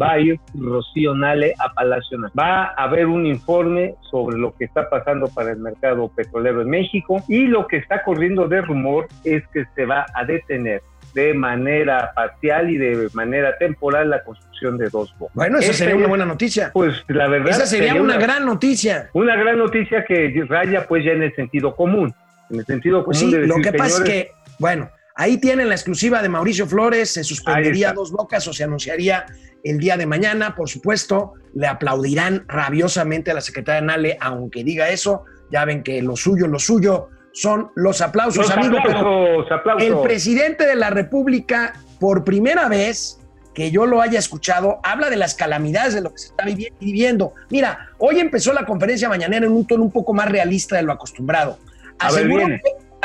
va 0.01 0.11
a 0.13 0.19
ir 0.19 0.39
Rocío 0.55 1.15
Nale 1.15 1.53
a 1.59 1.73
Palacio 1.73 2.17
Nacional. 2.17 2.31
Va 2.37 2.63
a 2.77 2.83
haber 2.85 3.07
un 3.07 3.25
informe 3.25 3.95
sobre 4.09 4.37
lo 4.37 4.53
que 4.55 4.65
está 4.65 4.89
pasando 4.89 5.27
para 5.27 5.51
el 5.51 5.57
mercado 5.59 6.09
petrolero 6.15 6.61
en 6.61 6.69
México 6.69 7.23
y 7.27 7.47
lo 7.47 7.67
que 7.67 7.77
está 7.77 8.03
corriendo 8.03 8.47
de 8.47 8.61
rumor 8.61 9.07
es 9.23 9.43
que 9.53 9.65
se 9.75 9.85
va 9.85 10.05
a 10.13 10.25
detener 10.25 10.81
de 11.13 11.33
manera 11.35 12.11
parcial 12.15 12.71
y 12.71 12.77
de 12.77 13.07
manera 13.13 13.55
temporal 13.59 14.09
la 14.09 14.23
construcción 14.23 14.79
de 14.79 14.89
dos 14.89 15.13
bocas. 15.19 15.35
Bueno, 15.35 15.59
esa 15.59 15.71
sería 15.73 15.95
una 15.95 16.07
buena 16.07 16.25
noticia. 16.25 16.71
Pues 16.73 17.03
la 17.07 17.27
verdad 17.27 17.51
Esa 17.51 17.65
sería 17.67 17.93
una 17.95 18.17
gran 18.17 18.45
noticia. 18.45 19.09
una 19.13 19.35
gran 19.35 19.59
noticia 19.59 20.03
que 20.05 20.43
raya 20.49 20.87
pues 20.87 21.05
ya 21.05 21.11
en 21.11 21.21
el 21.23 21.35
sentido 21.35 21.75
común. 21.75 22.11
En 22.49 22.59
el 22.59 22.65
sentido 22.65 23.05
Pues 23.05 23.19
común 23.19 23.31
sí, 23.31 23.37
de 23.39 23.47
lo 23.47 23.55
decir, 23.55 23.71
que 23.71 23.77
pasa 23.77 24.03
es 24.03 24.09
que, 24.09 24.31
bueno, 24.57 24.89
ahí 25.15 25.37
tienen 25.37 25.69
la 25.69 25.75
exclusiva 25.75 26.21
de 26.21 26.29
Mauricio 26.29 26.67
Flores, 26.67 27.11
se 27.13 27.23
suspendería 27.23 27.93
dos 27.93 28.11
bocas 28.11 28.47
o 28.47 28.53
se 28.53 28.63
anunciaría 28.63 29.25
el 29.63 29.77
día 29.77 29.95
de 29.97 30.05
mañana, 30.05 30.55
por 30.55 30.69
supuesto, 30.69 31.33
le 31.53 31.67
aplaudirán 31.67 32.45
rabiosamente 32.47 33.31
a 33.31 33.33
la 33.33 33.41
secretaria 33.41 33.81
Nale, 33.81 34.17
aunque 34.19 34.63
diga 34.63 34.89
eso, 34.89 35.23
ya 35.51 35.63
ven 35.65 35.83
que 35.83 36.01
lo 36.01 36.15
suyo, 36.15 36.47
lo 36.47 36.59
suyo 36.59 37.09
son 37.31 37.71
los 37.75 38.01
aplausos, 38.01 38.47
Los 38.47 38.51
amigo, 38.51 38.77
pero 38.85 38.99
aplausos, 38.99 39.51
aplausos. 39.51 39.87
el 39.87 39.97
presidente 40.01 40.65
de 40.65 40.75
la 40.75 40.89
República, 40.89 41.73
por 41.99 42.23
primera 42.23 42.67
vez 42.67 43.19
que 43.55 43.71
yo 43.71 43.85
lo 43.85 44.01
haya 44.01 44.17
escuchado, 44.19 44.79
habla 44.83 45.09
de 45.09 45.15
las 45.15 45.35
calamidades 45.35 45.93
de 45.93 46.01
lo 46.01 46.11
que 46.11 46.17
se 46.17 46.27
está 46.27 46.43
vivi- 46.43 46.73
viviendo. 46.79 47.33
Mira, 47.49 47.89
hoy 47.99 48.19
empezó 48.19 48.51
la 48.51 48.65
conferencia 48.65 49.07
mañanera 49.09 49.45
en 49.45 49.51
un 49.51 49.65
tono 49.65 49.83
un 49.83 49.91
poco 49.91 50.13
más 50.13 50.29
realista 50.29 50.75
de 50.75 50.81
lo 50.83 50.91
acostumbrado. 50.91 51.57
Aseguró. 51.99 52.47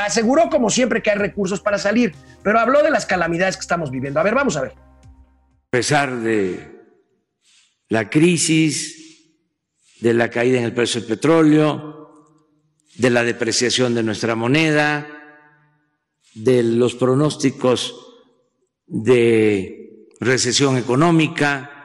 Aseguró 0.05 0.49
como 0.50 0.71
siempre 0.71 1.02
que 1.02 1.11
hay 1.11 1.19
recursos 1.19 1.61
para 1.61 1.78
salir, 1.78 2.14
pero 2.43 2.59
habló 2.59 2.83
de 2.83 2.90
las 2.90 3.07
calamidades 3.07 3.57
que 3.57 3.62
estamos 3.62 3.90
viviendo. 3.90 4.21
A 4.21 4.23
ver, 4.23 4.35
vamos 4.35 4.57
a 4.57 4.62
ver. 4.62 4.73
a 4.73 5.71
pesar 5.71 6.17
de 6.21 6.78
la 7.88 8.09
crisis, 8.09 8.99
de 10.00 10.14
la 10.14 10.31
caída 10.31 10.59
en 10.59 10.64
el 10.64 10.75
precio 10.75 11.00
del 11.00 11.09
petróleo, 11.09 11.99
de 12.97 13.11
la 13.11 13.25
depreciación 13.25 13.95
de 13.95 14.02
nuestra 14.02 14.35
moneda, 14.35 15.07
de 16.35 16.62
los 16.62 16.95
pronósticos 16.95 17.95
de 18.87 20.09
recesión 20.21 20.76
económica, 20.76 21.78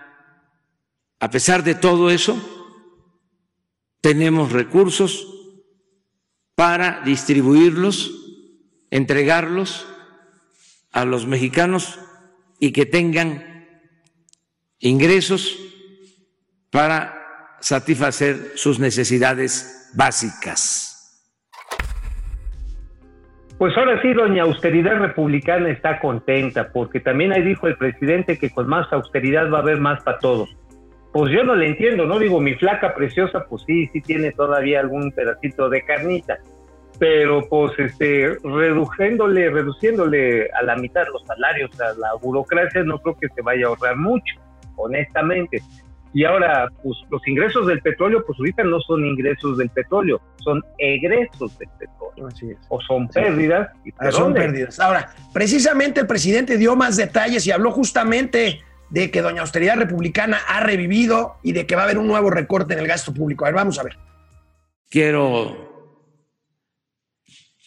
a 1.19 1.29
pesar 1.29 1.63
de 1.63 1.75
todo 1.75 2.09
eso, 2.09 2.37
tenemos 4.01 4.51
recursos 4.51 5.42
para 6.55 7.01
distribuirlos, 7.01 8.11
entregarlos 8.91 9.87
a 10.91 11.05
los 11.05 11.25
mexicanos 11.25 11.99
y 12.59 12.71
que 12.71 12.85
tengan 12.85 13.67
ingresos 14.79 15.57
para 16.69 17.57
satisfacer 17.59 18.53
sus 18.55 18.79
necesidades 18.79 19.91
básicas. 19.95 20.93
Pues 23.57 23.77
ahora 23.77 24.01
sí, 24.01 24.11
doña 24.13 24.43
austeridad 24.43 24.99
republicana 24.99 25.69
está 25.69 25.99
contenta, 25.99 26.71
porque 26.73 26.99
también 26.99 27.31
ahí 27.31 27.43
dijo 27.43 27.67
el 27.67 27.77
presidente 27.77 28.37
que 28.37 28.49
con 28.49 28.67
más 28.67 28.91
austeridad 28.91 29.49
va 29.49 29.59
a 29.59 29.61
haber 29.61 29.79
más 29.79 30.03
para 30.03 30.19
todos. 30.19 30.49
Pues 31.13 31.31
yo 31.31 31.43
no 31.43 31.55
le 31.55 31.67
entiendo, 31.67 32.05
¿no? 32.05 32.17
Digo, 32.19 32.41
mi 32.41 32.55
flaca 32.55 32.93
preciosa, 32.95 33.45
pues 33.47 33.63
sí, 33.67 33.87
sí 33.93 34.01
tiene 34.01 34.31
todavía 34.31 34.79
algún 34.81 35.11
pedacito 35.11 35.69
de 35.69 35.83
carnita. 35.85 36.37
pero 36.99 37.41
pues 37.49 37.71
este 37.79 38.37
reduciéndole, 38.43 39.49
reduciéndole 39.49 40.49
a 40.51 40.63
la 40.63 40.75
mitad 40.75 41.03
los 41.11 41.23
salarios 41.25 41.69
a 41.81 41.93
la 41.99 42.13
burocracia, 42.21 42.83
no 42.83 42.99
creo 42.99 43.17
que 43.19 43.27
se 43.35 43.41
vaya 43.41 43.65
a 43.65 43.69
ahorrar 43.69 43.95
mucho, 43.97 44.35
honestamente. 44.75 45.61
Y 46.15 46.25
ahora, 46.25 46.69
pues 46.83 46.95
los 47.09 47.27
ingresos 47.27 47.65
del 47.65 47.81
petróleo, 47.81 48.23
pues 48.25 48.37
ahorita 48.39 48.63
no 48.63 48.79
son 48.81 49.03
ingresos 49.05 49.57
del 49.57 49.69
petróleo, 49.69 50.21
son 50.43 50.61
egresos 50.77 51.57
del 51.57 51.67
petróleo. 51.79 52.27
Así 52.27 52.51
es. 52.51 52.57
O 52.69 52.79
son 52.81 53.07
pérdidas. 53.09 53.69
y 53.83 53.91
Ah, 53.97 54.11
son 54.11 54.33
pérdidas. 54.33 54.79
Ahora, 54.79 55.09
precisamente 55.33 55.99
el 56.01 56.07
presidente 56.07 56.57
dio 56.59 56.75
más 56.75 56.97
detalles 56.97 57.45
y 57.47 57.51
habló 57.51 57.71
justamente 57.71 58.61
de 58.93 59.09
que 59.09 59.23
Doña 59.23 59.41
Austeridad 59.41 59.75
Republicana 59.75 60.37
ha 60.47 60.59
revivido 60.59 61.39
y 61.41 61.53
de 61.53 61.65
que 61.65 61.75
va 61.75 61.81
a 61.81 61.85
haber 61.85 61.97
un 61.97 62.05
nuevo 62.05 62.29
recorte 62.29 62.75
en 62.75 62.79
el 62.79 62.85
gasto 62.85 63.11
público. 63.11 63.43
A 63.43 63.47
ver, 63.47 63.55
vamos 63.55 63.79
a 63.79 63.83
ver. 63.83 63.97
Quiero 64.87 65.97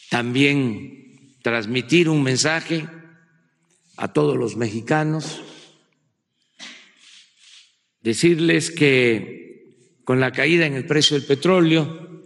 también 0.09 1.35
transmitir 1.43 2.09
un 2.09 2.23
mensaje 2.23 2.87
a 3.97 4.13
todos 4.13 4.37
los 4.37 4.57
mexicanos, 4.57 5.43
decirles 8.03 8.71
que 8.71 9.99
con 10.05 10.21
la 10.21 10.31
caída 10.31 10.65
en 10.65 10.75
el 10.75 10.87
precio 10.87 11.19
del 11.19 11.27
petróleo 11.27 12.23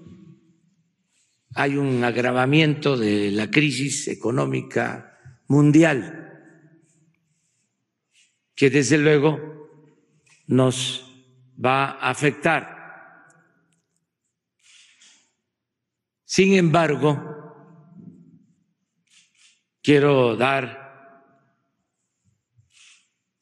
hay 1.54 1.78
un 1.78 2.04
agravamiento 2.04 2.98
de 2.98 3.30
la 3.30 3.50
crisis 3.50 4.08
económica 4.08 5.18
mundial 5.48 6.29
que 8.60 8.68
desde 8.68 8.98
luego 8.98 9.40
nos 10.46 11.10
va 11.56 11.92
a 11.92 12.10
afectar. 12.10 12.76
Sin 16.26 16.52
embargo, 16.52 17.16
quiero 19.82 20.36
dar 20.36 21.24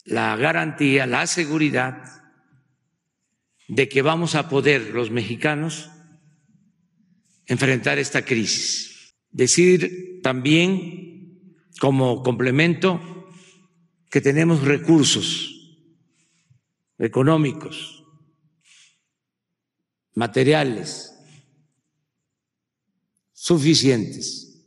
la 0.04 0.36
garantía, 0.36 1.04
la 1.04 1.26
seguridad 1.26 2.00
de 3.66 3.88
que 3.88 4.02
vamos 4.02 4.36
a 4.36 4.48
poder 4.48 4.94
los 4.94 5.10
mexicanos 5.10 5.90
enfrentar 7.46 7.98
esta 7.98 8.24
crisis. 8.24 9.16
Decir 9.32 10.20
también, 10.22 11.56
como 11.80 12.22
complemento, 12.22 13.17
que 14.10 14.20
tenemos 14.20 14.62
recursos 14.62 15.54
económicos, 16.98 18.04
materiales, 20.14 21.14
suficientes, 23.32 24.64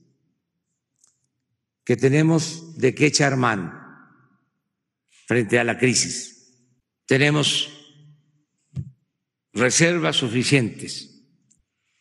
que 1.84 1.98
tenemos 1.98 2.78
de 2.78 2.96
qué 2.96 3.08
echar 3.08 3.36
frente 5.26 5.60
a 5.60 5.64
la 5.64 5.78
crisis. 5.78 6.56
Tenemos 7.06 7.70
reservas 9.54 10.16
suficientes 10.16 11.24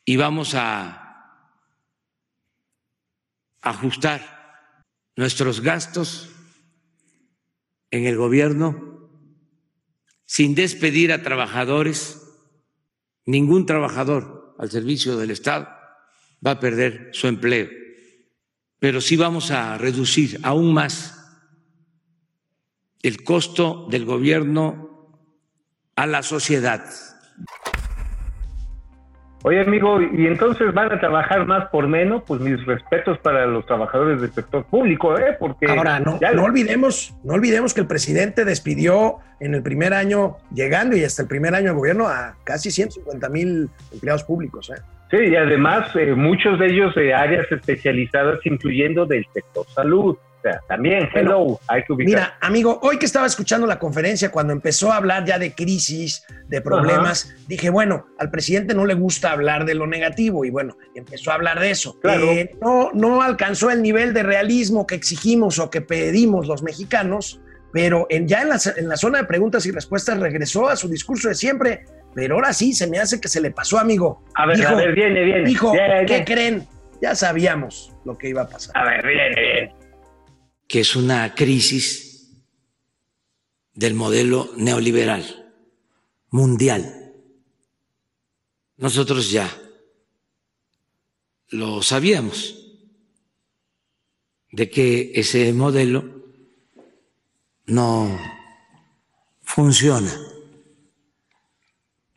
y 0.05 0.17
vamos 0.17 0.55
a 0.55 1.01
ajustar 3.63 4.65
nuestros 5.17 5.61
gastos 5.61 6.29
en 7.91 8.07
el 8.07 8.17
gobierno 8.17 9.11
sin 10.25 10.55
despedir 10.55 11.13
a 11.13 11.23
trabajadores. 11.23 12.23
Ningún 13.27 13.67
trabajador 13.67 14.55
al 14.59 14.71
servicio 14.71 15.17
del 15.17 15.31
Estado 15.31 15.69
va 16.45 16.53
a 16.53 16.61
perder 16.61 17.11
su 17.13 17.27
empleo, 17.27 17.69
pero 18.79 19.01
sí 19.01 19.17
vamos 19.17 19.51
a 19.51 19.77
reducir 19.77 20.39
aún 20.43 20.73
más 20.73 21.17
el 23.03 23.25
costo 23.25 23.89
del 23.91 24.05
gobierno 24.05 24.91
a 25.97 26.07
la 26.07 26.23
sociedad. 26.23 26.85
Oye, 29.43 29.61
amigo, 29.63 30.03
¿y 30.03 30.27
entonces 30.27 30.73
van 30.75 30.93
a 30.93 31.01
trabajar 31.01 31.47
más 31.47 31.71
por 31.71 31.89
menos? 31.89 32.23
Pues 32.27 32.41
mis 32.43 32.63
respetos 32.67 33.19
para 33.21 33.47
los 33.47 33.65
trabajadores 33.65 34.21
del 34.21 34.31
sector 34.33 34.65
público, 34.65 35.19
¿eh? 35.19 35.35
Porque 35.39 35.67
Ahora, 35.67 35.99
no, 35.99 36.21
ya- 36.21 36.33
no 36.33 36.45
olvidemos, 36.45 37.15
no 37.25 37.35
olvidemos 37.35 37.73
que 37.73 37.81
el 37.81 37.87
presidente 37.87 38.45
despidió 38.45 39.17
en 39.41 39.55
el 39.55 39.63
primer 39.63 39.95
año, 39.95 40.37
llegando 40.53 40.95
y 40.95 41.05
hasta 41.05 41.23
el 41.23 41.29
primer 41.29 41.55
año 41.55 41.69
de 41.69 41.75
gobierno, 41.75 42.07
a 42.07 42.37
casi 42.45 42.71
150 42.71 43.29
mil 43.31 43.71
empleados 43.93 44.25
públicos. 44.25 44.71
¿eh? 44.77 44.81
Sí, 45.11 45.17
y 45.17 45.37
además 45.37 45.89
eh, 45.97 46.13
muchos 46.15 46.59
de 46.59 46.67
ellos 46.67 46.95
de 46.95 47.15
áreas 47.15 47.51
especializadas, 47.51 48.41
incluyendo 48.45 49.07
del 49.07 49.27
sector 49.33 49.67
salud. 49.75 50.19
O 50.41 50.43
sea, 50.43 50.61
también, 50.69 51.07
hello, 51.15 51.61
hay 51.69 51.83
que 51.85 51.93
ubicar. 51.93 52.09
Mira, 52.15 52.39
amigo, 52.41 52.81
hoy 52.83 52.99
que 52.99 53.05
estaba 53.05 53.27
escuchando 53.27 53.67
la 53.67 53.79
conferencia, 53.79 54.31
cuando 54.31 54.55
empezó 54.55 54.91
a 54.91 54.97
hablar 54.97 55.27
ya 55.27 55.39
de 55.39 55.55
crisis, 55.55 56.25
de 56.49 56.63
problemas, 56.63 57.35
dije, 57.47 57.69
bueno, 57.69 58.07
al 58.19 58.31
presidente 58.31 58.75
no 58.75 58.87
le 58.87 58.95
gusta 58.95 59.33
hablar 59.33 59.67
de 59.67 59.75
lo 59.75 59.87
negativo 59.87 60.47
y 60.47 60.51
bueno, 60.51 60.79
empezó 60.95 61.31
a 61.31 61.35
hablar 61.35 61.61
de 61.61 61.71
eso. 61.71 62.01
Claro. 62.01 62.25
Eh, 62.25 62.57
no, 62.63 62.91
no 62.95 63.21
alcanzó 63.21 63.71
el 63.71 63.83
nivel 63.83 64.15
de 64.15 64.23
realismo 64.23 64.87
que 64.87 64.95
exigimos 64.95 65.59
o 65.59 65.69
que 65.69 65.83
pedimos 65.83 66.47
los 66.47 66.63
mexicanos, 66.63 67.43
pero 67.71 68.07
en, 68.09 68.27
ya 68.27 68.41
en 68.41 68.49
la, 68.49 68.59
en 68.79 68.89
la 68.89 68.97
zona 68.97 69.19
de 69.19 69.25
preguntas 69.25 69.67
y 69.67 69.73
respuestas 69.73 70.19
regresó 70.19 70.71
a 70.71 70.77
su 70.77 70.89
discurso 70.89 71.29
de 71.29 71.35
siempre, 71.35 71.85
pero 72.15 72.37
ahora 72.37 72.55
sí 72.55 72.73
se 72.73 72.87
me 72.87 72.99
hace 72.99 73.21
que 73.21 73.29
se 73.29 73.43
le 73.43 73.51
pasó, 73.51 73.79
amigo. 73.79 74.25
a 74.37 74.47
ver, 74.47 74.57
Dijo, 74.57 74.71
a 74.71 74.75
ver, 74.75 74.93
viene, 74.95 75.23
viene. 75.23 75.45
dijo, 75.45 75.73
Viene, 75.73 75.99
¿qué 76.07 76.07
viene. 76.07 76.25
creen? 76.25 76.69
Ya 77.03 77.15
sabíamos 77.15 77.95
lo 78.05 78.17
que 78.19 78.29
iba 78.31 78.43
a 78.43 78.49
pasar. 78.49 78.77
A 78.77 78.85
ver, 78.85 79.07
viene, 79.07 79.41
viene. 79.41 79.75
Que 80.71 80.79
es 80.79 80.95
una 80.95 81.35
crisis 81.35 82.31
del 83.75 83.95
modelo 83.95 84.53
neoliberal 84.57 85.53
mundial. 86.31 87.12
Nosotros 88.77 89.33
ya 89.33 89.50
lo 91.49 91.83
sabíamos 91.83 92.55
de 94.53 94.71
que 94.71 95.11
ese 95.17 95.53
modelo 95.53 96.05
no 97.67 98.17
funciona. 99.43 100.17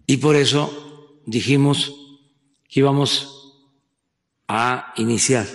Y 0.06 0.18
por 0.18 0.36
eso 0.36 1.24
dijimos 1.26 1.92
que 2.70 2.82
íbamos 2.82 3.56
a 4.48 4.94
iniciar 4.98 5.48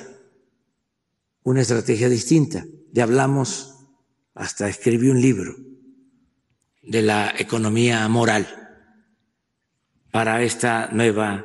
una 1.45 1.61
estrategia 1.61 2.09
distinta. 2.09 2.67
Ya 2.92 3.04
hablamos, 3.04 3.87
hasta 4.35 4.68
escribí 4.68 5.09
un 5.11 5.21
libro 5.21 5.52
de 6.83 7.02
la 7.02 7.33
economía 7.38 8.09
moral 8.09 8.47
para 10.11 10.42
esta 10.42 10.88
nueva 10.92 11.45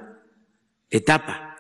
etapa. 0.90 1.56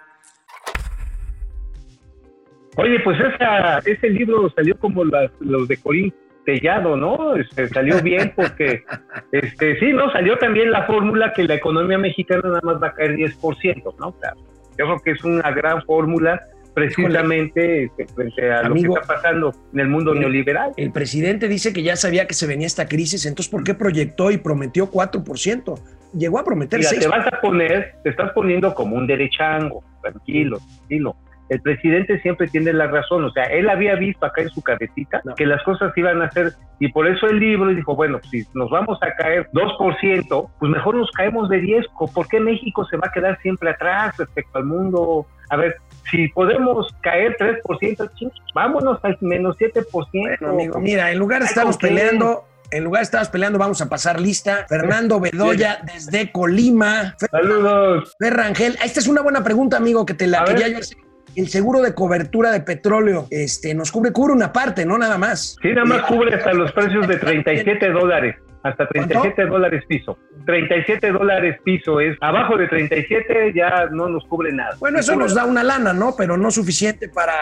Oye, 2.77 2.99
pues 3.03 3.19
esa, 3.19 3.79
ese 3.79 4.09
libro 4.09 4.49
salió 4.55 4.77
como 4.79 5.03
las- 5.05 5.31
los 5.39 5.67
de 5.67 5.77
Corín 5.77 6.13
Tellado, 6.45 6.97
¿no? 6.97 7.35
Este, 7.35 7.67
salió 7.69 8.01
bien 8.01 8.33
porque, 8.35 8.83
este, 9.31 9.79
sí, 9.79 9.93
¿no? 9.93 10.11
Salió 10.11 10.37
también 10.37 10.71
la 10.71 10.85
fórmula 10.85 11.33
que 11.33 11.43
la 11.43 11.55
economía 11.55 11.97
mexicana 11.97 12.41
nada 12.43 12.61
más 12.63 12.81
va 12.81 12.87
a 12.87 12.93
caer 12.93 13.15
10%, 13.15 13.95
¿no? 13.99 14.11
Claro. 14.13 14.37
Yo 14.77 14.85
creo 14.85 14.99
que 15.03 15.11
es 15.11 15.23
una 15.23 15.51
gran 15.51 15.83
fórmula 15.83 16.41
precisamente 16.73 17.85
este, 17.85 18.07
frente 18.07 18.51
a 18.51 18.59
Amigo. 18.61 18.87
lo 18.89 18.93
que 18.95 19.01
está 19.01 19.13
pasando 19.15 19.53
en 19.73 19.79
el 19.79 19.87
mundo 19.87 20.13
neoliberal. 20.15 20.71
El 20.77 20.91
presidente 20.91 21.47
dice 21.47 21.73
que 21.73 21.83
ya 21.83 21.95
sabía 21.95 22.27
que 22.27 22.33
se 22.33 22.47
venía 22.47 22.67
esta 22.67 22.87
crisis, 22.87 23.25
entonces 23.25 23.51
¿por 23.51 23.63
qué 23.63 23.73
proyectó 23.73 24.31
y 24.31 24.37
prometió 24.37 24.89
4%? 24.91 25.79
Llegó 26.17 26.39
a 26.39 26.43
prometer 26.43 26.79
Mira, 26.79 26.91
6%. 26.91 26.99
te 26.99 27.07
vas 27.07 27.27
a 27.27 27.41
poner, 27.41 27.95
te 28.03 28.09
estás 28.09 28.31
poniendo 28.33 28.73
como 28.73 28.95
un 28.95 29.07
derechango, 29.07 29.83
tranquilo, 30.01 30.59
tranquilo. 30.77 31.15
El 31.49 31.61
presidente 31.61 32.19
siempre 32.21 32.47
tiene 32.47 32.71
la 32.73 32.87
razón, 32.87 33.25
o 33.25 33.31
sea, 33.31 33.43
él 33.43 33.69
había 33.69 33.95
visto 33.95 34.25
acá 34.25 34.41
en 34.41 34.49
su 34.49 34.61
cabecita 34.61 35.21
No. 35.25 35.35
que 35.35 35.45
las 35.45 35.61
cosas 35.63 35.91
iban 35.97 36.21
a 36.21 36.31
ser, 36.31 36.53
y 36.79 36.91
por 36.91 37.05
eso 37.07 37.27
el 37.27 37.37
libro 37.39 37.69
dijo, 37.69 37.95
bueno, 37.95 38.19
si 38.31 38.43
nos 38.53 38.69
vamos 38.71 38.97
a 39.03 39.13
caer 39.15 39.49
2%, 39.51 40.49
pues 40.59 40.71
mejor 40.71 40.95
nos 40.95 41.11
caemos 41.11 41.49
de 41.49 41.59
10, 41.59 41.85
¿por 42.13 42.27
qué 42.27 42.39
México 42.39 42.85
se 42.85 42.97
va 42.97 43.07
a 43.07 43.11
quedar 43.11 43.39
siempre 43.41 43.69
atrás 43.69 44.17
respecto 44.17 44.57
al 44.57 44.65
mundo? 44.65 45.27
A 45.49 45.57
ver, 45.57 45.75
si 46.12 46.27
podemos 46.29 46.93
caer 47.01 47.36
3%, 47.38 48.12
ching, 48.15 48.29
vámonos 48.53 49.00
al 49.03 49.17
menos 49.22 49.57
7%. 49.57 49.86
Bueno, 50.12 50.50
amigo, 50.50 50.79
mira, 50.79 51.12
en 51.12 51.19
lugar 51.19 51.41
de 51.41 51.48
estarnos 51.48 51.77
peleando, 51.77 52.45
en 52.72 52.83
lugar 52.83 53.01
de 53.01 53.03
estarnos 53.05 53.29
peleando, 53.29 53.57
vamos 53.60 53.81
a 53.81 53.89
pasar 53.89 54.19
lista. 54.19 54.65
Fernando 54.67 55.19
Bedoya 55.19 55.79
desde 55.83 56.31
Colima. 56.31 57.15
Fer- 57.19 57.29
Saludos. 57.31 58.13
Ferrangel, 58.19 58.77
esta 58.83 59.00
es 59.00 59.07
una 59.07 59.22
buena 59.22 59.43
pregunta, 59.43 59.77
amigo, 59.77 60.05
que 60.05 60.13
te 60.13 60.27
la 60.27 60.41
A 60.41 60.45
quería 60.45 60.65
ver. 60.65 60.74
yo 60.74 60.79
hacer. 60.79 60.98
El 61.36 61.48
seguro 61.50 61.81
de 61.81 61.95
cobertura 61.95 62.51
de 62.51 62.60
petróleo, 62.62 63.25
este, 63.31 63.74
nos 63.74 63.91
cubre, 63.91 64.12
cubre 64.12 64.33
una 64.33 64.53
parte, 64.53 64.86
no 64.86 65.00
nada 65.00 65.17
más. 65.17 65.55
Sí, 65.63 65.69
nada 65.69 65.86
más 65.86 66.03
cubre 66.03 66.36
hasta 66.36 66.53
los 66.53 66.72
precios 66.74 67.07
de 67.07 67.17
37 67.19 67.89
dólares. 67.89 68.36
Hasta 68.63 68.88
37 68.88 69.46
dólares 69.46 69.84
piso. 69.88 70.17
37 70.46 71.12
dólares 71.12 71.58
piso 71.63 72.00
es. 72.00 72.17
Abajo 72.22 72.58
de 72.58 72.67
37 72.67 73.51
ya 73.53 73.88
no 73.91 74.08
nos 74.10 74.25
cubre 74.25 74.51
nada. 74.53 74.75
Bueno, 74.79 75.00
eso 75.00 75.15
nos 75.15 75.36
da 75.36 75.46
una 75.46 75.63
lana, 75.63 75.91
¿no? 75.93 76.15
Pero 76.17 76.38
no 76.38 76.50
suficiente 76.50 77.10
para, 77.10 77.34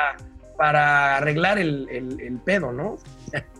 para 0.57 1.17
arreglar 1.17 1.59
el, 1.59 1.87
el- 1.91 2.19
el 2.21 2.39
pedo, 2.43 2.71
¿no? 2.71 2.97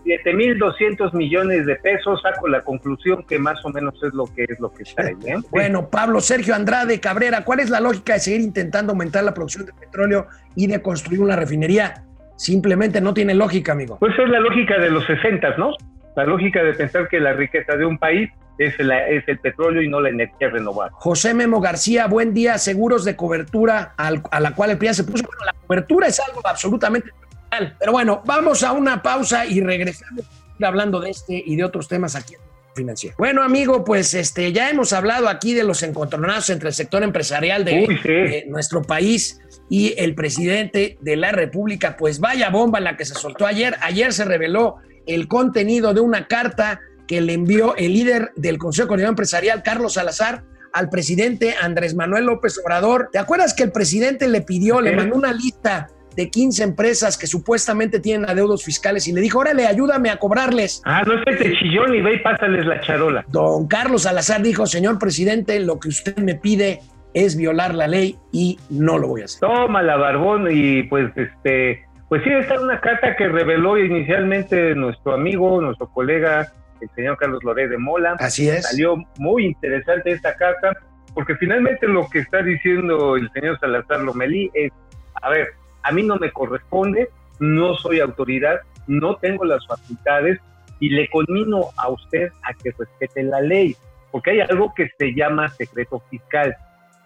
7.200 0.05 1.13
millones 1.13 1.65
de 1.65 1.75
pesos. 1.75 2.21
Saco 2.21 2.47
la 2.47 2.61
conclusión 2.61 3.23
que 3.27 3.39
más 3.39 3.63
o 3.65 3.69
menos 3.69 3.93
es 4.03 4.13
lo 4.13 4.25
que 4.25 4.43
es 4.49 4.59
lo 4.59 4.71
que 4.73 4.83
está 4.83 5.03
ahí. 5.03 5.15
¿eh? 5.25 5.35
Bueno, 5.51 5.87
Pablo 5.89 6.19
Sergio 6.21 6.55
Andrade 6.55 6.99
Cabrera, 6.99 7.43
¿cuál 7.43 7.59
es 7.59 7.69
la 7.69 7.79
lógica 7.79 8.13
de 8.13 8.19
seguir 8.19 8.41
intentando 8.41 8.91
aumentar 8.93 9.23
la 9.23 9.33
producción 9.33 9.65
de 9.65 9.73
petróleo 9.73 10.27
y 10.55 10.67
de 10.67 10.81
construir 10.81 11.21
una 11.21 11.35
refinería? 11.35 12.03
Simplemente 12.35 13.01
no 13.01 13.13
tiene 13.13 13.35
lógica, 13.35 13.73
amigo. 13.73 13.97
Pues 13.99 14.17
es 14.17 14.27
la 14.29 14.39
lógica 14.39 14.79
de 14.79 14.89
los 14.89 15.05
60, 15.05 15.57
¿no? 15.57 15.71
La 16.15 16.25
lógica 16.25 16.63
de 16.63 16.73
pensar 16.73 17.07
que 17.07 17.19
la 17.19 17.33
riqueza 17.33 17.75
de 17.75 17.85
un 17.85 17.97
país 17.97 18.29
es, 18.57 18.77
la- 18.79 19.07
es 19.07 19.23
el 19.27 19.39
petróleo 19.39 19.81
y 19.81 19.87
no 19.87 20.01
la 20.01 20.09
energía 20.09 20.49
renovable. 20.49 20.93
José 20.99 21.33
Memo 21.33 21.61
García, 21.61 22.07
buen 22.07 22.33
día. 22.33 22.57
Seguros 22.57 23.05
de 23.05 23.15
cobertura 23.15 23.93
al- 23.97 24.21
a 24.29 24.39
la 24.39 24.53
cual 24.53 24.71
el 24.71 24.77
PRI 24.77 24.93
se 24.93 25.03
puso. 25.03 25.23
Bueno, 25.25 25.45
la 25.45 25.53
cobertura 25.65 26.07
es 26.07 26.19
algo 26.19 26.41
absolutamente 26.45 27.09
personal. 27.11 27.75
Pero 27.79 27.91
bueno, 27.93 28.21
vamos 28.25 28.63
a 28.63 28.71
una 28.73 29.01
pausa 29.01 29.45
y 29.45 29.61
regresamos 29.61 30.25
hablando 30.61 30.99
de 30.99 31.09
este 31.11 31.41
y 31.45 31.55
de 31.55 31.63
otros 31.63 31.87
temas 31.87 32.15
aquí 32.15 32.35
Financiero. 32.75 33.15
Bueno, 33.17 33.41
amigo, 33.43 33.83
pues 33.83 34.13
este 34.13 34.51
ya 34.53 34.69
hemos 34.69 34.93
hablado 34.93 35.27
aquí 35.27 35.53
de 35.53 35.63
los 35.65 35.81
encontronazos 35.83 36.51
entre 36.51 36.69
el 36.69 36.73
sector 36.75 37.03
empresarial 37.03 37.65
de, 37.65 37.85
Uy, 37.87 37.97
sí. 38.01 38.07
de 38.09 38.45
nuestro 38.47 38.81
país 38.81 39.41
y 39.69 39.93
el 39.97 40.15
presidente 40.15 40.97
de 41.01 41.15
la 41.17 41.31
República. 41.33 41.97
Pues 41.97 42.19
vaya 42.21 42.49
bomba 42.49 42.79
la 42.79 42.95
que 42.95 43.03
se 43.03 43.13
soltó 43.15 43.45
ayer. 43.45 43.75
Ayer 43.81 44.13
se 44.13 44.23
reveló 44.23 44.77
el 45.05 45.27
contenido 45.27 45.93
de 45.93 46.01
una 46.01 46.27
carta 46.27 46.79
que 47.07 47.21
le 47.21 47.33
envió 47.33 47.75
el 47.75 47.93
líder 47.93 48.31
del 48.35 48.57
Consejo 48.57 48.95
de 48.95 49.03
Empresarial, 49.03 49.63
Carlos 49.63 49.93
Salazar, 49.93 50.43
al 50.73 50.89
presidente 50.89 51.55
Andrés 51.61 51.95
Manuel 51.95 52.25
López 52.25 52.59
Obrador. 52.63 53.09
¿Te 53.11 53.19
acuerdas 53.19 53.53
que 53.53 53.63
el 53.63 53.71
presidente 53.71 54.27
le 54.29 54.41
pidió, 54.41 54.79
le 54.79 54.95
mandó 54.95 55.15
una 55.15 55.33
lista 55.33 55.89
de 56.15 56.29
15 56.29 56.63
empresas 56.63 57.17
que 57.17 57.27
supuestamente 57.27 57.99
tienen 57.99 58.29
adeudos 58.29 58.63
fiscales 58.63 59.07
y 59.07 59.13
le 59.13 59.21
dijo, 59.21 59.39
órale, 59.39 59.65
ayúdame 59.65 60.09
a 60.09 60.17
cobrarles? 60.17 60.81
Ah, 60.85 61.03
no 61.05 61.13
es 61.13 61.39
de 61.39 61.57
chillón 61.57 61.95
y 61.95 62.01
ve 62.01 62.15
y 62.15 62.19
pásales 62.19 62.65
la 62.65 62.81
charola. 62.81 63.25
Don 63.29 63.67
Carlos 63.67 64.03
Salazar 64.03 64.41
dijo, 64.41 64.65
señor 64.65 64.99
presidente, 64.99 65.59
lo 65.59 65.79
que 65.79 65.89
usted 65.89 66.17
me 66.17 66.35
pide 66.35 66.81
es 67.13 67.35
violar 67.35 67.75
la 67.75 67.87
ley 67.87 68.17
y 68.31 68.57
no 68.69 68.97
lo 68.97 69.09
voy 69.09 69.21
a 69.21 69.25
hacer. 69.25 69.41
Toma 69.41 69.81
la 69.81 69.97
barbón 69.97 70.47
y 70.49 70.83
pues 70.83 71.11
este, 71.15 71.85
pues 72.11 72.25
sí, 72.25 72.29
esta 72.29 72.55
es 72.55 72.59
una 72.59 72.81
carta 72.81 73.15
que 73.15 73.25
reveló 73.29 73.77
inicialmente 73.77 74.75
nuestro 74.75 75.13
amigo, 75.13 75.61
nuestro 75.61 75.87
colega, 75.87 76.51
el 76.81 76.89
señor 76.89 77.15
Carlos 77.15 77.41
Loré 77.41 77.69
de 77.69 77.77
Mola. 77.77 78.17
Así 78.19 78.49
es. 78.49 78.67
Salió 78.67 78.97
muy 79.17 79.45
interesante 79.45 80.11
esta 80.11 80.35
carta, 80.35 80.73
porque 81.13 81.35
finalmente 81.37 81.87
lo 81.87 82.09
que 82.09 82.19
está 82.19 82.43
diciendo 82.43 83.15
el 83.15 83.31
señor 83.31 83.57
Salazar 83.61 84.01
Lomelí 84.01 84.51
es, 84.53 84.73
a 85.21 85.29
ver, 85.29 85.53
a 85.83 85.93
mí 85.93 86.03
no 86.03 86.17
me 86.17 86.29
corresponde, 86.33 87.07
no 87.39 87.75
soy 87.75 88.01
autoridad, 88.01 88.59
no 88.87 89.15
tengo 89.15 89.45
las 89.45 89.65
facultades 89.65 90.37
y 90.81 90.89
le 90.89 91.07
conmino 91.07 91.69
a 91.77 91.87
usted 91.91 92.29
a 92.43 92.53
que 92.53 92.73
respete 92.77 93.23
la 93.23 93.39
ley, 93.39 93.73
porque 94.11 94.31
hay 94.31 94.41
algo 94.41 94.73
que 94.75 94.89
se 94.97 95.13
llama 95.15 95.47
secreto 95.47 96.03
fiscal. 96.09 96.57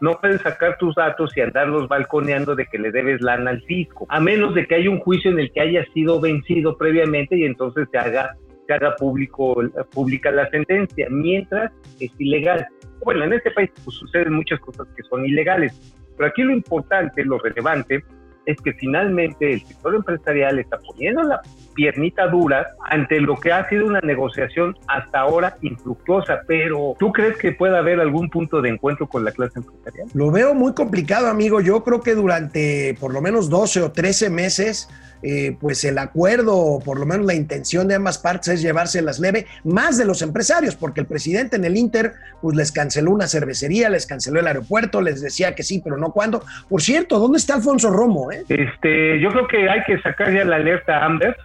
No 0.01 0.19
puedes 0.19 0.41
sacar 0.41 0.77
tus 0.77 0.95
datos 0.95 1.35
y 1.37 1.41
andarlos 1.41 1.87
balconeando 1.87 2.55
de 2.55 2.65
que 2.65 2.77
le 2.77 2.91
debes 2.91 3.21
lana 3.21 3.51
al 3.51 3.61
fisco, 3.61 4.05
a 4.09 4.19
menos 4.19 4.53
de 4.53 4.65
que 4.65 4.75
haya 4.75 4.89
un 4.89 4.99
juicio 4.99 5.31
en 5.31 5.39
el 5.39 5.51
que 5.51 5.61
haya 5.61 5.85
sido 5.93 6.19
vencido 6.19 6.77
previamente 6.77 7.37
y 7.37 7.45
entonces 7.45 7.87
se 7.91 7.97
haga, 7.97 8.35
se 8.67 8.73
haga 8.73 8.95
público, 8.95 9.55
pública 9.93 10.31
la 10.31 10.49
sentencia, 10.49 11.07
mientras 11.09 11.71
es 11.99 12.11
ilegal. 12.19 12.67
Bueno, 13.03 13.23
en 13.23 13.33
este 13.33 13.51
país 13.51 13.71
pues, 13.83 13.95
suceden 13.97 14.33
muchas 14.33 14.59
cosas 14.59 14.87
que 14.95 15.03
son 15.03 15.25
ilegales, 15.25 15.95
pero 16.17 16.29
aquí 16.29 16.43
lo 16.43 16.51
importante, 16.51 17.23
lo 17.23 17.37
relevante, 17.39 18.03
es 18.45 18.57
que 18.61 18.73
finalmente 18.73 19.53
el 19.53 19.65
sector 19.65 19.95
empresarial 19.95 20.59
está 20.59 20.77
poniendo 20.77 21.23
la 21.23 21.41
piernita 21.73 22.27
dura 22.27 22.67
ante 22.89 23.19
lo 23.19 23.35
que 23.35 23.51
ha 23.51 23.67
sido 23.67 23.85
una 23.85 23.99
negociación 24.01 24.77
hasta 24.87 25.19
ahora 25.19 25.57
infructuosa, 25.61 26.41
pero 26.47 26.95
¿tú 26.97 27.11
crees 27.11 27.37
que 27.37 27.51
pueda 27.51 27.79
haber 27.79 27.99
algún 27.99 28.29
punto 28.29 28.61
de 28.61 28.69
encuentro 28.69 29.07
con 29.07 29.25
la 29.25 29.31
clase 29.31 29.59
empresarial? 29.59 30.07
Lo 30.13 30.31
veo 30.31 30.53
muy 30.53 30.73
complicado, 30.73 31.27
amigo. 31.27 31.61
Yo 31.61 31.83
creo 31.83 32.01
que 32.01 32.15
durante 32.15 32.95
por 32.99 33.13
lo 33.13 33.21
menos 33.21 33.49
12 33.49 33.81
o 33.81 33.91
13 33.91 34.29
meses, 34.29 34.89
eh, 35.27 35.57
pues 35.59 35.83
el 35.85 35.97
acuerdo, 35.97 36.55
o 36.55 36.79
por 36.79 36.99
lo 36.99 37.05
menos 37.07 37.25
la 37.25 37.33
intención 37.33 37.87
de 37.87 37.95
ambas 37.95 38.19
partes 38.19 38.49
es 38.49 38.61
llevárselas 38.61 39.19
leve, 39.19 39.47
más 39.63 39.97
de 39.97 40.05
los 40.05 40.21
empresarios, 40.21 40.75
porque 40.75 41.01
el 41.01 41.07
presidente 41.07 41.55
en 41.55 41.65
el 41.65 41.75
Inter, 41.75 42.13
pues 42.43 42.55
les 42.55 42.71
canceló 42.71 43.09
una 43.09 43.25
cervecería, 43.25 43.89
les 43.89 44.05
canceló 44.05 44.39
el 44.39 44.45
aeropuerto, 44.45 45.01
les 45.01 45.21
decía 45.21 45.55
que 45.55 45.63
sí, 45.63 45.81
pero 45.83 45.97
no 45.97 46.11
cuándo. 46.11 46.43
Por 46.69 46.83
cierto, 46.83 47.17
¿dónde 47.17 47.39
está 47.39 47.55
Alfonso 47.55 47.89
Romo? 47.89 48.31
Eh? 48.31 48.43
Este, 48.49 49.19
yo 49.19 49.29
creo 49.31 49.47
que 49.47 49.67
hay 49.67 49.83
que 49.87 49.99
sacar 50.01 50.31
ya 50.31 50.45
la 50.45 50.57
alerta 50.57 51.03
Amber, 51.03 51.35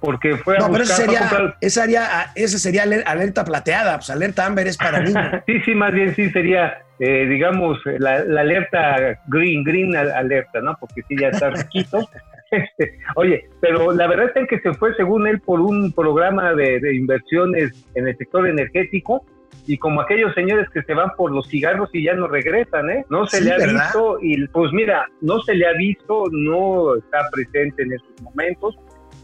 porque 0.00 0.36
fue 0.36 0.56
a 0.56 0.60
No, 0.60 0.70
pero 0.72 0.84
ese 0.84 0.94
sería, 0.96 1.20
comprar- 1.20 1.56
esa 1.62 1.80
sería, 1.82 2.08
ese 2.34 2.58
sería 2.58 2.82
aler- 2.84 3.04
alerta 3.06 3.42
plateada, 3.44 3.96
pues 3.96 4.10
alerta 4.10 4.44
Amber 4.44 4.66
es 4.66 4.76
para 4.76 5.00
niños. 5.00 5.24
sí, 5.46 5.60
sí, 5.64 5.74
más 5.74 5.92
bien 5.94 6.14
sí 6.14 6.28
sería, 6.30 6.82
eh, 6.98 7.26
digamos, 7.26 7.78
la, 7.98 8.22
la 8.24 8.42
alerta 8.42 9.18
green, 9.28 9.64
green 9.64 9.96
al- 9.96 10.10
alerta, 10.12 10.60
¿no? 10.60 10.76
Porque 10.78 11.02
sí 11.08 11.16
ya 11.18 11.28
está 11.28 11.48
riquito. 11.50 12.06
Este, 12.50 12.98
oye, 13.14 13.48
pero 13.60 13.92
la 13.92 14.08
verdad 14.08 14.32
es 14.34 14.48
que 14.48 14.58
se 14.60 14.74
fue, 14.74 14.94
según 14.96 15.26
él, 15.28 15.40
por 15.40 15.60
un 15.60 15.92
programa 15.92 16.52
de, 16.54 16.80
de 16.80 16.96
inversiones 16.96 17.86
en 17.94 18.08
el 18.08 18.16
sector 18.16 18.48
energético 18.48 19.24
y 19.66 19.78
como 19.78 20.00
aquellos 20.00 20.34
señores 20.34 20.68
que 20.70 20.82
se 20.82 20.94
van 20.94 21.10
por 21.16 21.30
los 21.30 21.46
cigarros 21.48 21.90
y 21.92 22.02
ya 22.04 22.14
no 22.14 22.26
regresan, 22.26 22.90
¿eh? 22.90 23.04
No 23.08 23.26
se 23.26 23.38
Sí, 23.38 23.44
le 23.44 23.52
ha 23.52 23.58
¿verdad? 23.58 23.84
visto 23.84 24.18
y 24.20 24.46
pues 24.48 24.72
mira, 24.72 25.06
no 25.20 25.40
se 25.42 25.54
le 25.54 25.66
ha 25.66 25.72
visto, 25.74 26.24
no 26.32 26.96
está 26.96 27.18
presente 27.32 27.82
en 27.84 27.92
estos 27.92 28.20
momentos 28.22 28.76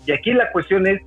y 0.06 0.12
aquí 0.12 0.32
la 0.32 0.50
cuestión 0.52 0.86
es 0.86 1.00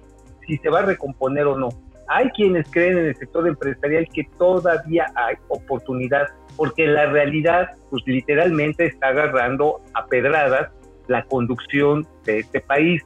si 0.45 0.57
se 0.57 0.69
va 0.69 0.79
a 0.79 0.85
recomponer 0.85 1.45
o 1.45 1.57
no. 1.57 1.69
Hay 2.09 2.27
quienes 2.31 2.69
creen 2.71 2.97
en 2.97 3.05
el 3.05 3.15
sector 3.15 3.47
empresarial 3.47 4.07
que 4.13 4.23
todavía 4.39 5.05
hay 5.15 5.35
oportunidad, 5.49 6.27
porque 6.57 6.87
la 6.87 7.05
realidad, 7.05 7.69
pues 7.91 8.03
literalmente 8.07 8.87
está 8.87 9.09
agarrando 9.09 9.79
a 9.93 10.05
pedradas 10.07 10.71
la 11.09 11.23
conducción 11.23 12.07
de 12.25 12.39
este 12.39 12.61
país. 12.61 13.03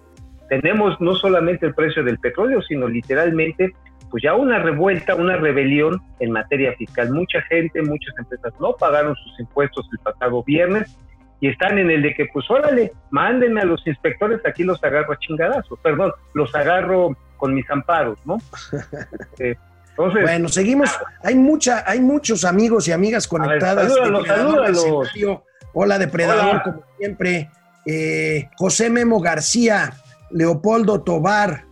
Tenemos 0.50 1.00
no 1.02 1.16
solamente 1.16 1.66
el 1.66 1.74
precio 1.74 2.04
del 2.04 2.20
petróleo, 2.20 2.62
sino 2.62 2.88
literalmente, 2.88 3.74
pues 4.12 4.22
ya 4.22 4.36
una 4.36 4.60
revuelta, 4.60 5.16
una 5.16 5.38
rebelión 5.38 6.00
en 6.20 6.32
materia 6.32 6.74
fiscal. 6.74 7.10
Mucha 7.12 7.42
gente, 7.44 7.82
muchas 7.82 8.14
empresas 8.20 8.54
no 8.60 8.74
pagaron 8.74 9.16
sus 9.16 9.40
impuestos 9.40 9.88
el 9.92 10.00
pasado 10.00 10.44
viernes 10.44 10.96
y 11.40 11.48
están 11.48 11.80
en 11.80 11.90
el 11.90 12.02
de 12.04 12.14
que, 12.14 12.26
pues 12.32 12.50
órale, 12.52 12.92
mándenme 13.10 13.62
a 13.62 13.66
los 13.66 13.86
inspectores, 13.88 14.40
aquí 14.46 14.64
los 14.64 14.82
agarro 14.84 15.14
a 15.14 15.18
chingadazos, 15.18 15.80
perdón, 15.80 16.12
los 16.34 16.54
agarro 16.56 17.18
con 17.38 17.54
mis 17.54 17.70
amparos, 17.72 18.20
¿no? 18.26 18.38
Eh, 19.40 19.56
entonces, 19.90 20.24
Bueno, 20.24 20.48
seguimos. 20.50 20.90
Hay 21.24 21.36
mucha, 21.36 21.84
hay 21.86 22.00
muchos 22.00 22.46
amigos 22.46 22.88
y 22.88 22.92
amigas 22.92 23.28
conectadas. 23.28 23.92
escenario. 23.92 25.44
Hola, 25.74 26.00
Depredador, 26.00 26.50
Hola. 26.50 26.64
como 26.64 26.84
siempre. 26.98 27.50
Eh, 27.86 28.50
José 28.58 28.90
Memo 28.90 29.20
García, 29.20 29.94
Leopoldo 30.32 31.02
Tobar, 31.04 31.66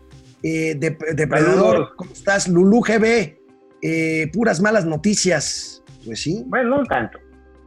eh, 0.44 0.76
Dep- 0.80 1.14
Depredador. 1.16 1.94
¿cómo 1.96 2.12
estás? 2.12 2.48
Lulú 2.48 2.82
GB, 2.82 3.38
eh, 3.82 4.30
puras 4.34 4.62
malas 4.62 4.86
noticias. 4.86 5.84
Pues 6.06 6.22
sí, 6.22 6.44
bueno, 6.48 6.78
no 6.80 6.84
tanto. 6.86 7.20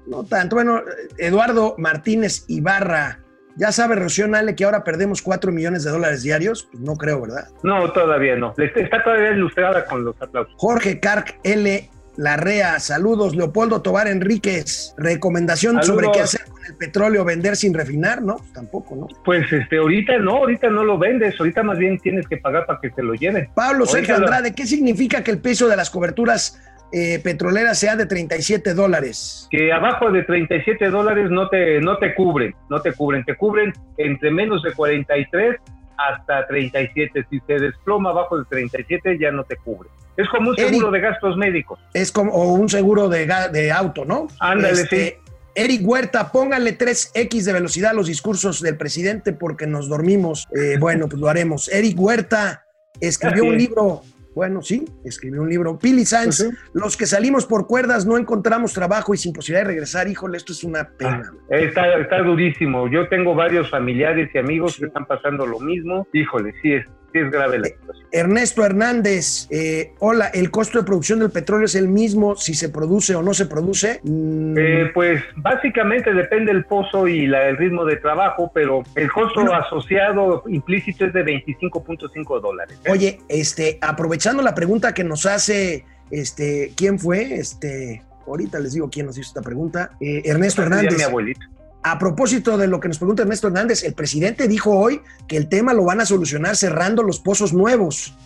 no 0.07 0.24
tanto. 0.24 0.57
Bueno, 0.57 0.83
Eduardo 1.18 1.74
Martínez 1.78 2.44
Ibarra, 2.48 3.20
ya 3.57 3.70
sabe 3.70 3.94
Rocío 3.94 4.26
Nale 4.26 4.57
que 4.57 4.64
ahora 4.64 4.83
perdemos 4.83 5.22
4 5.22 5.52
millones 5.52 5.85
de 5.85 5.90
dólares 5.92 6.22
diarios. 6.24 6.68
Pues 6.70 6.83
no 6.83 6.96
creo, 6.96 7.20
¿verdad? 7.20 7.48
No, 7.62 7.92
todavía 7.92 8.35
no. 8.37 8.52
Está 8.59 9.02
todavía 9.04 9.30
ilustrada 9.30 9.87
con 9.87 10.04
los 10.04 10.20
aplausos. 10.20 10.52
Jorge 10.57 10.98
Carc 10.98 11.38
L. 11.44 11.88
Larrea, 12.16 12.79
saludos. 12.81 13.35
Leopoldo 13.37 13.83
Tobar 13.83 14.07
Enríquez, 14.09 14.94
recomendación 14.96 15.74
Saludos. 15.77 15.87
sobre 15.94 16.12
qué 16.12 16.20
hacer 16.20 16.42
con 16.50 16.64
el 16.64 16.74
petróleo, 16.77 17.24
vender 17.24 17.57
sin 17.57 17.74
refinar, 17.74 18.22
¿no? 18.22 18.37
Pues 18.37 18.53
tampoco, 18.53 18.96
¿no? 18.96 19.09
Pues 19.24 19.53
este, 19.53 19.79
ahorita 19.79 20.18
no, 20.18 20.37
ahorita 20.37 20.68
no 20.70 20.85
lo 20.85 20.98
vendes, 20.98 21.35
ahorita 21.38 21.62
más 21.62 21.79
bien 21.79 21.98
tienes 21.98 22.27
que 22.29 22.37
pagar 22.37 22.66
para 22.66 22.81
que 22.81 22.90
te 22.90 23.03
lo 23.03 23.14
lleven. 23.14 23.48
Pablo 23.55 23.87
Sergio 23.87 24.16
lo- 24.18 24.24
Andrade, 24.27 24.55
¿qué 24.55 24.66
significa 24.66 25.22
que 25.24 25.31
el 25.31 25.38
peso 25.38 25.68
de 25.68 25.77
las 25.77 25.90
coberturas 25.90 26.61
eh, 26.92 27.18
petroleras 27.24 27.79
sea 27.79 27.96
de 27.96 28.07
37 28.07 28.74
dólares? 28.74 29.48
Que 29.50 29.72
abajo 29.72 30.11
de 30.12 30.22
37 30.22 30.90
dólares 30.90 31.29
no 31.31 31.48
te, 31.48 31.81
no 31.81 31.98
te 31.98 32.14
cubren, 32.14 32.55
no 32.70 32.81
te 32.81 32.92
cubren, 32.92 33.24
te 33.24 33.37
cubren 33.37 33.72
entre 33.98 34.31
menos 34.31 34.62
de 34.62 34.72
43 34.72 35.57
hasta 35.96 36.46
37. 36.46 37.26
Si 37.30 37.40
se 37.46 37.54
desploma 37.54 38.11
abajo 38.11 38.38
de 38.38 38.44
37 38.48 39.18
ya 39.18 39.30
no 39.30 39.44
te 39.44 39.57
cubre. 39.57 39.88
Es 40.16 40.28
como 40.28 40.50
un 40.50 40.59
Eric. 40.59 40.70
seguro 40.70 40.90
de 40.92 41.00
gastos 41.00 41.37
médicos. 41.37 41.80
Es 41.92 42.12
como 42.12 42.33
o 42.33 42.54
un 42.54 42.68
seguro 42.68 43.09
de, 43.09 43.26
de 43.52 43.72
auto, 43.72 44.04
¿no? 44.04 44.28
Ándale, 44.38 44.83
Este, 44.83 45.18
Eric 45.57 45.80
Huerta, 45.85 46.30
póngale 46.33 46.76
3X 46.78 47.44
de 47.44 47.52
velocidad 47.52 47.90
a 47.90 47.94
los 47.94 48.07
discursos 48.07 48.61
del 48.61 48.76
presidente 48.76 49.33
porque 49.33 49.66
nos 49.66 49.88
dormimos. 49.88 50.46
Eh, 50.57 50.76
bueno, 50.78 51.09
pues 51.09 51.20
lo 51.20 51.28
haremos. 51.28 51.68
Eric 51.68 51.98
Huerta 51.98 52.64
escribió 53.00 53.42
Así 53.42 53.50
un 53.50 53.59
libro 53.59 54.02
Bueno, 54.34 54.62
sí, 54.62 54.84
escribió 55.04 55.42
un 55.42 55.48
libro. 55.48 55.78
Pili 55.78 56.04
Sanz, 56.04 56.36
sí. 56.36 56.50
los 56.72 56.96
que 56.96 57.06
salimos 57.06 57.46
por 57.46 57.66
cuerdas 57.66 58.04
no 58.04 58.18
encontramos 58.18 58.72
trabajo 58.72 59.14
y 59.14 59.16
sin 59.16 59.32
posibilidad 59.32 59.64
de 59.64 59.72
regresar, 59.72 60.08
híjole, 60.08 60.36
esto 60.36 60.52
es 60.52 60.64
una 60.64 60.88
pena. 60.88 61.30
Ah, 61.50 61.56
está, 61.56 61.98
está 61.98 62.18
durísimo. 62.22 62.88
Yo 62.88 63.08
tengo 63.08 63.34
varios 63.34 63.70
familiares 63.70 64.30
y 64.34 64.38
amigos 64.38 64.76
que 64.78 64.86
están 64.86 65.06
pasando 65.06 65.46
lo 65.46 65.60
mismo. 65.60 66.06
Híjole, 66.12 66.52
sí 66.62 66.72
es, 66.72 66.86
es 67.20 67.31
grave 67.31 67.59
la 67.59 67.66
situación. 67.68 68.07
Ernesto 68.12 68.64
Hernández, 68.64 69.46
eh, 69.50 69.92
hola, 69.98 70.27
¿el 70.29 70.50
costo 70.50 70.79
de 70.79 70.85
producción 70.85 71.18
del 71.20 71.31
petróleo 71.31 71.66
es 71.66 71.74
el 71.74 71.88
mismo 71.88 72.37
si 72.37 72.55
se 72.55 72.68
produce 72.68 73.14
o 73.14 73.22
no 73.22 73.35
se 73.35 73.46
produce? 73.46 74.00
Mm, 74.05 74.57
Eh, 74.59 74.90
pues 74.94 75.22
básicamente 75.37 76.12
depende 76.12 76.53
el 76.53 76.64
pozo 76.64 77.09
y 77.09 77.27
la- 77.27 77.48
el 77.48 77.57
ritmo 77.57 77.85
de 77.85 77.96
trabajo, 77.96 78.50
pero 78.55 78.83
el 78.94 79.11
costo 79.11 79.40
Bueno. 79.40 79.55
asociado 79.55 80.42
implícito 80.48 81.07
es 81.07 81.12
de 81.12 81.22
25.5 81.22 82.40
dólares. 82.40 82.79
Oye, 82.88 83.20
este, 83.29 83.79
aprovechando 83.81 84.42
la 84.42 84.55
pregunta 84.55 84.94
que 84.94 85.03
nos 85.05 85.27
hace, 85.27 85.85
este, 86.11 86.72
¿quién 86.77 86.98
fue? 86.98 87.35
Este, 87.35 88.03
ahorita 88.27 88.59
les 88.61 88.74
digo 88.74 88.88
quién 88.90 89.07
nos 89.07 89.18
hizo 89.18 89.29
esta 89.29 89.42
pregunta. 89.42 89.90
Eh, 90.00 90.22
Ernesto 90.24 90.62
Ya 90.62 90.68
mi 90.68 90.77
Hernández. 90.77 91.03
abuelito. 91.05 91.40
A 91.86 91.98
propósito 91.98 92.56
de 92.56 92.66
lo 92.66 92.80
que 92.80 92.88
nos 92.88 92.96
pregunta 92.96 93.24
Ernesto 93.24 93.48
Hernández, 93.48 93.84
el 93.84 93.92
presidente 93.92 94.48
dijo 94.48 94.70
hoy 94.70 95.02
que 95.28 95.36
el 95.36 95.50
tema 95.50 95.74
lo 95.74 95.84
van 95.84 96.00
a 96.00 96.06
solucionar 96.06 96.56
cerrando 96.56 97.02
los 97.02 97.20
pozos 97.20 97.52
nuevos, 97.52 98.16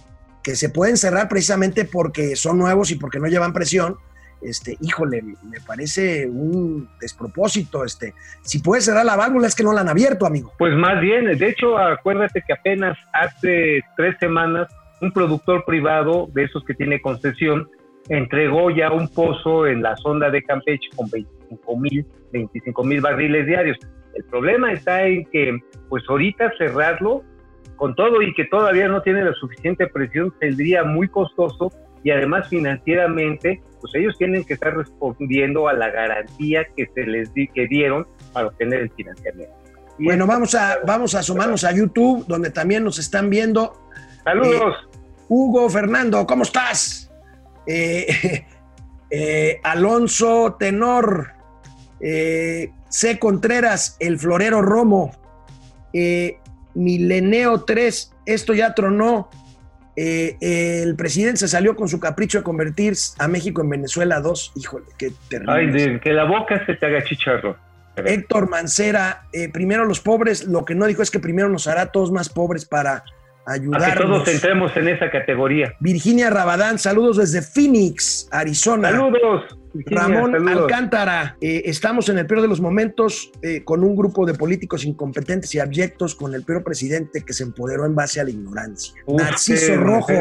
que 0.44 0.54
se 0.54 0.68
pueden 0.68 0.96
cerrar 0.96 1.28
precisamente 1.28 1.84
porque 1.84 2.36
son 2.36 2.56
nuevos 2.56 2.92
y 2.92 2.94
porque 2.94 3.18
no 3.18 3.26
llevan 3.26 3.52
presión. 3.52 3.96
Este, 4.40 4.78
híjole, 4.80 5.22
me 5.22 5.60
parece 5.66 6.28
un 6.28 6.88
despropósito. 7.00 7.84
Este, 7.84 8.14
si 8.42 8.60
puedes 8.60 8.84
cerrar 8.84 9.04
la 9.04 9.16
válvula 9.16 9.48
es 9.48 9.56
que 9.56 9.64
no 9.64 9.72
la 9.72 9.80
han 9.80 9.88
abierto, 9.88 10.24
amigo. 10.24 10.52
Pues 10.56 10.76
más 10.76 11.00
bien, 11.00 11.24
de 11.24 11.48
hecho, 11.48 11.76
acuérdate 11.78 12.44
que 12.46 12.52
apenas 12.52 12.96
hace 13.12 13.80
tres 13.96 14.14
semanas 14.20 14.68
un 15.00 15.10
productor 15.10 15.64
privado 15.64 16.28
de 16.32 16.44
esos 16.44 16.64
que 16.64 16.74
tiene 16.74 17.00
concesión 17.00 17.68
entregó 18.08 18.70
ya 18.70 18.90
un 18.90 19.08
pozo 19.08 19.66
en 19.66 19.82
la 19.82 19.96
sonda 19.96 20.30
de 20.30 20.42
Campeche 20.42 20.88
con 20.96 21.08
25 21.10 21.76
mil 21.76 22.06
25 22.32 22.84
mil 22.84 23.00
barriles 23.00 23.46
diarios. 23.46 23.78
El 24.14 24.24
problema 24.24 24.72
está 24.72 25.06
en 25.06 25.24
que, 25.26 25.58
pues 25.88 26.02
ahorita 26.08 26.52
cerrarlo 26.58 27.22
con 27.76 27.94
todo 27.94 28.22
y 28.22 28.34
que 28.34 28.44
todavía 28.46 28.88
no 28.88 29.02
tiene 29.02 29.24
la 29.24 29.32
suficiente 29.34 29.86
presión, 29.86 30.34
saldría 30.40 30.84
muy 30.84 31.08
costoso 31.08 31.70
y 32.02 32.10
además 32.10 32.48
financieramente, 32.48 33.62
pues 33.80 33.94
ellos 33.94 34.16
tienen 34.18 34.44
que 34.44 34.54
estar 34.54 34.76
respondiendo 34.76 35.68
a 35.68 35.72
la 35.72 35.90
garantía 35.90 36.66
que 36.76 36.86
se 36.94 37.06
les 37.06 37.32
di, 37.34 37.46
que 37.48 37.66
dieron 37.66 38.06
para 38.32 38.48
obtener 38.48 38.80
el 38.80 38.90
financiamiento. 38.90 39.54
Y 39.98 40.06
Bueno, 40.06 40.26
vamos 40.26 40.54
a, 40.54 40.78
vamos 40.86 41.14
a 41.14 41.20
asomarnos 41.20 41.64
a 41.64 41.72
YouTube, 41.72 42.24
donde 42.26 42.50
también 42.50 42.84
nos 42.84 42.98
están 42.98 43.30
viendo. 43.30 43.72
Saludos. 44.24 44.88
Hugo 45.28 45.68
Fernando, 45.68 46.26
¿cómo 46.26 46.42
estás? 46.42 47.07
Eh, 47.68 48.44
eh, 49.10 49.60
Alonso 49.62 50.56
Tenor, 50.58 51.32
eh, 52.00 52.70
C. 52.88 53.18
Contreras, 53.18 53.96
el 54.00 54.18
Florero 54.18 54.62
Romo, 54.62 55.12
Mileneo 56.74 57.64
3, 57.64 58.14
esto 58.26 58.54
ya 58.54 58.74
tronó. 58.74 59.28
El 59.96 60.94
presidente 60.94 61.38
se 61.38 61.48
salió 61.48 61.74
con 61.74 61.88
su 61.88 61.98
capricho 61.98 62.38
de 62.38 62.44
convertir 62.44 62.94
a 63.18 63.26
México 63.26 63.62
en 63.62 63.70
Venezuela 63.70 64.20
2. 64.20 64.52
Híjole, 64.54 64.86
qué 64.96 65.10
terrible. 65.28 65.52
Ay, 65.52 65.66
de 65.72 66.00
que 66.00 66.12
la 66.12 66.22
boca 66.22 66.64
se 66.66 66.74
te 66.74 66.86
haga 66.86 67.02
chicharro. 67.02 67.56
Héctor 67.96 68.48
Mancera, 68.48 69.24
primero 69.52 69.84
los 69.84 69.98
pobres, 69.98 70.44
lo 70.44 70.64
que 70.64 70.76
no 70.76 70.86
dijo 70.86 71.02
es 71.02 71.10
que 71.10 71.18
primero 71.18 71.48
nos 71.48 71.66
hará 71.66 71.86
todos 71.86 72.12
más 72.12 72.28
pobres 72.28 72.64
para 72.64 73.02
A 73.48 73.54
que 73.54 73.60
ayudarnos. 73.60 74.24
todos 74.24 74.28
entremos 74.28 74.76
en 74.76 74.88
esa 74.88 75.10
categoría. 75.10 75.74
Virginia 75.80 76.28
Rabadán, 76.30 76.78
saludos 76.78 77.16
desde 77.16 77.40
Phoenix, 77.42 78.28
Arizona. 78.30 78.90
Saludos. 78.90 79.58
Virginia, 79.72 80.02
Ramón 80.02 80.32
saludos. 80.32 80.62
Alcántara, 80.62 81.36
eh, 81.40 81.62
estamos 81.66 82.08
en 82.08 82.18
el 82.18 82.26
peor 82.26 82.42
de 82.42 82.48
los 82.48 82.60
momentos 82.60 83.30
eh, 83.42 83.62
con 83.64 83.84
un 83.84 83.94
grupo 83.96 84.26
de 84.26 84.34
políticos 84.34 84.84
incompetentes 84.84 85.54
y 85.54 85.60
abyectos 85.60 86.14
con 86.14 86.34
el 86.34 86.42
peor 86.44 86.62
presidente 86.64 87.22
que 87.24 87.32
se 87.32 87.44
empoderó 87.44 87.86
en 87.86 87.94
base 87.94 88.20
a 88.20 88.24
la 88.24 88.30
ignorancia. 88.30 88.94
Uf, 89.06 89.20
Narciso 89.20 89.76
Rojo, 89.76 90.12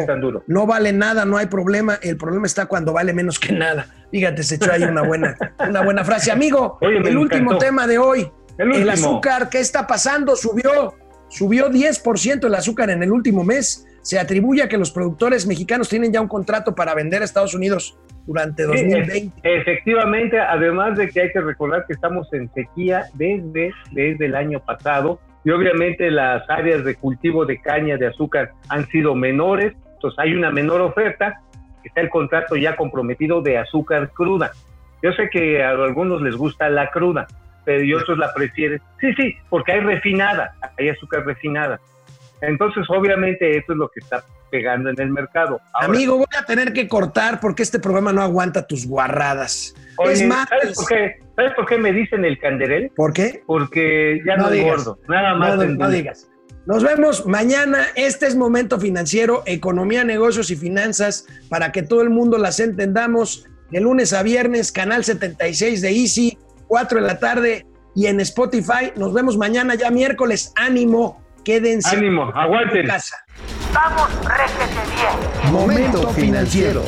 no 0.48 0.66
vale 0.66 0.94
nada, 0.94 1.26
no 1.26 1.38
hay 1.38 1.48
problema, 1.48 1.98
el 2.02 2.18
problema 2.18 2.46
está 2.46 2.66
cuando 2.68 2.94
vale 2.94 3.14
menos 3.14 3.40
que 3.40 3.54
nada. 3.54 3.88
Fíjate, 4.12 4.44
se 4.44 4.56
echó 4.56 4.72
ahí 4.72 4.84
una 4.84 5.02
buena, 5.02 5.36
una 5.68 5.82
buena 5.82 6.04
frase. 6.04 6.32
Amigo, 6.32 6.78
Oye, 6.82 6.98
el 6.98 7.18
último 7.18 7.52
encantó. 7.52 7.58
tema 7.66 7.88
de 7.88 7.98
hoy, 7.98 8.32
El 8.58 8.74
el 8.74 8.90
azúcar, 8.90 9.50
¿qué 9.50 9.60
está 9.60 9.86
pasando? 9.88 10.36
Subió, 10.36 10.94
subió 11.30 11.70
10% 11.70 12.46
el 12.46 12.56
azúcar 12.56 12.90
en 12.90 13.04
el 13.04 13.12
último 13.12 13.44
mes. 13.44 13.86
Se 14.02 14.20
atribuye 14.20 14.64
a 14.64 14.70
que 14.70 14.78
los 14.78 14.92
productores 14.92 15.46
mexicanos 15.48 15.90
tienen 15.90 16.12
ya 16.14 16.22
un 16.22 16.28
contrato 16.28 16.74
para 16.76 16.94
vender 16.96 17.22
a 17.22 17.26
Estados 17.26 17.54
Unidos 17.54 17.98
durante 18.26 18.64
Sí, 18.64 18.68
2020. 18.70 19.42
e- 19.44 19.58
efectivamente, 19.62 20.40
además 20.40 20.98
de 20.98 21.10
que 21.10 21.22
hay 21.22 21.32
que 21.32 21.42
recordar 21.42 21.86
que 21.86 21.94
estamos 21.94 22.28
en 22.34 22.50
sequía 22.54 23.06
desde, 23.16 23.72
desde 23.92 24.26
el 24.26 24.36
año 24.36 24.60
pasado 24.62 25.20
y 25.44 25.50
obviamente 25.52 26.10
las 26.12 26.50
áreas 26.50 26.84
de 26.84 26.96
cultivo 26.96 27.46
de 27.46 27.60
caña 27.62 27.98
de 27.98 28.08
azúcar 28.08 28.52
han 28.70 28.86
sido 28.88 29.16
menores, 29.16 29.74
entonces 29.94 30.20
hay 30.20 30.34
una 30.34 30.52
menor 30.52 30.82
oferta, 30.82 31.42
está 31.84 32.02
el 32.02 32.10
contrato 32.10 32.56
ya 32.58 32.76
comprometido 32.76 33.42
de 33.42 33.58
azúcar 33.58 34.12
cruda. 34.14 34.52
Yo 35.02 35.12
sé 35.14 35.30
que 35.30 35.64
a 35.64 35.70
algunos 35.70 36.22
les 36.22 36.36
gusta 36.36 36.70
la 36.70 36.90
cruda, 36.92 37.28
pero 37.68 37.84
y 37.84 37.94
otros 37.94 38.18
la 38.18 38.34
prefieren. 38.34 38.82
Sí, 39.02 39.14
sí, 39.18 39.36
porque 39.50 39.74
hay 39.74 39.82
refinada, 39.82 40.56
hay 40.80 40.88
azúcar 40.88 41.26
refinada. 41.26 41.82
Entonces, 42.40 42.86
obviamente, 42.88 43.58
eso 43.58 43.74
es 43.74 43.78
lo 43.78 43.90
que 43.90 44.00
está 44.00 44.24
pegando 44.50 44.90
en 44.90 44.96
el 45.02 45.10
mercado. 45.10 45.60
Ahora, 45.74 45.88
Amigo, 45.88 46.16
voy 46.16 46.28
a 46.40 46.46
tener 46.46 46.72
que 46.72 46.88
cortar 46.88 47.42
porque 47.42 47.64
este 47.64 47.80
programa 47.80 48.14
no 48.14 48.22
aguanta 48.22 48.66
tus 48.66 48.88
guarradas. 48.88 49.76
Oye, 49.98 50.14
es 50.14 50.26
más, 50.26 50.48
¿sabes 50.48 50.76
por 50.78 50.88
qué? 50.88 51.16
¿Sabes 51.36 51.54
por 51.56 51.66
qué 51.66 51.78
me 51.78 51.92
dicen 51.92 52.24
el 52.24 52.40
canderel? 52.40 52.90
¿por 52.96 53.12
qué? 53.12 53.44
Porque 53.46 54.22
ya 54.26 54.38
No 54.38 54.46
no, 54.46 54.52
digas. 54.52 54.68
engordo, 54.70 55.00
nada 55.10 55.36
más. 55.36 55.58
No, 55.58 55.66
no 55.66 55.90
digas. 55.90 56.30
Nos 56.68 56.86
vemos 56.86 57.26
mañana. 57.26 57.80
Este 57.96 58.28
es 58.28 58.38
Momento 58.38 58.80
Financiero, 58.80 59.44
Economía, 59.46 60.06
Negocios 60.06 60.52
y 60.52 60.56
Finanzas, 60.56 61.28
para 61.50 61.74
que 61.74 61.84
todo 61.84 62.02
el 62.02 62.12
mundo 62.12 62.38
las 62.38 62.62
entendamos. 62.62 63.46
De 63.72 63.82
lunes 63.82 64.14
a 64.14 64.24
viernes, 64.24 64.72
canal 64.72 65.04
76 65.04 65.82
de 65.82 65.90
Easy, 65.90 66.38
4 66.68 67.02
de 67.02 67.08
la 67.08 67.20
tarde 67.20 67.66
y 67.96 68.08
en 68.08 68.20
Spotify. 68.20 68.92
Nos 68.96 69.14
vemos 69.14 69.38
mañana, 69.38 69.76
ya 69.76 69.90
miércoles. 69.90 70.54
Ánimo, 70.56 71.22
quédense 71.44 71.96
Ánimo, 71.96 72.30
en 72.30 72.38
aguanten. 72.38 72.88
casa. 72.88 73.16
Vamos, 73.74 74.10
réjete 74.24 74.82
bien. 74.96 75.52
Momento 75.54 76.10
financiero. 76.10 76.84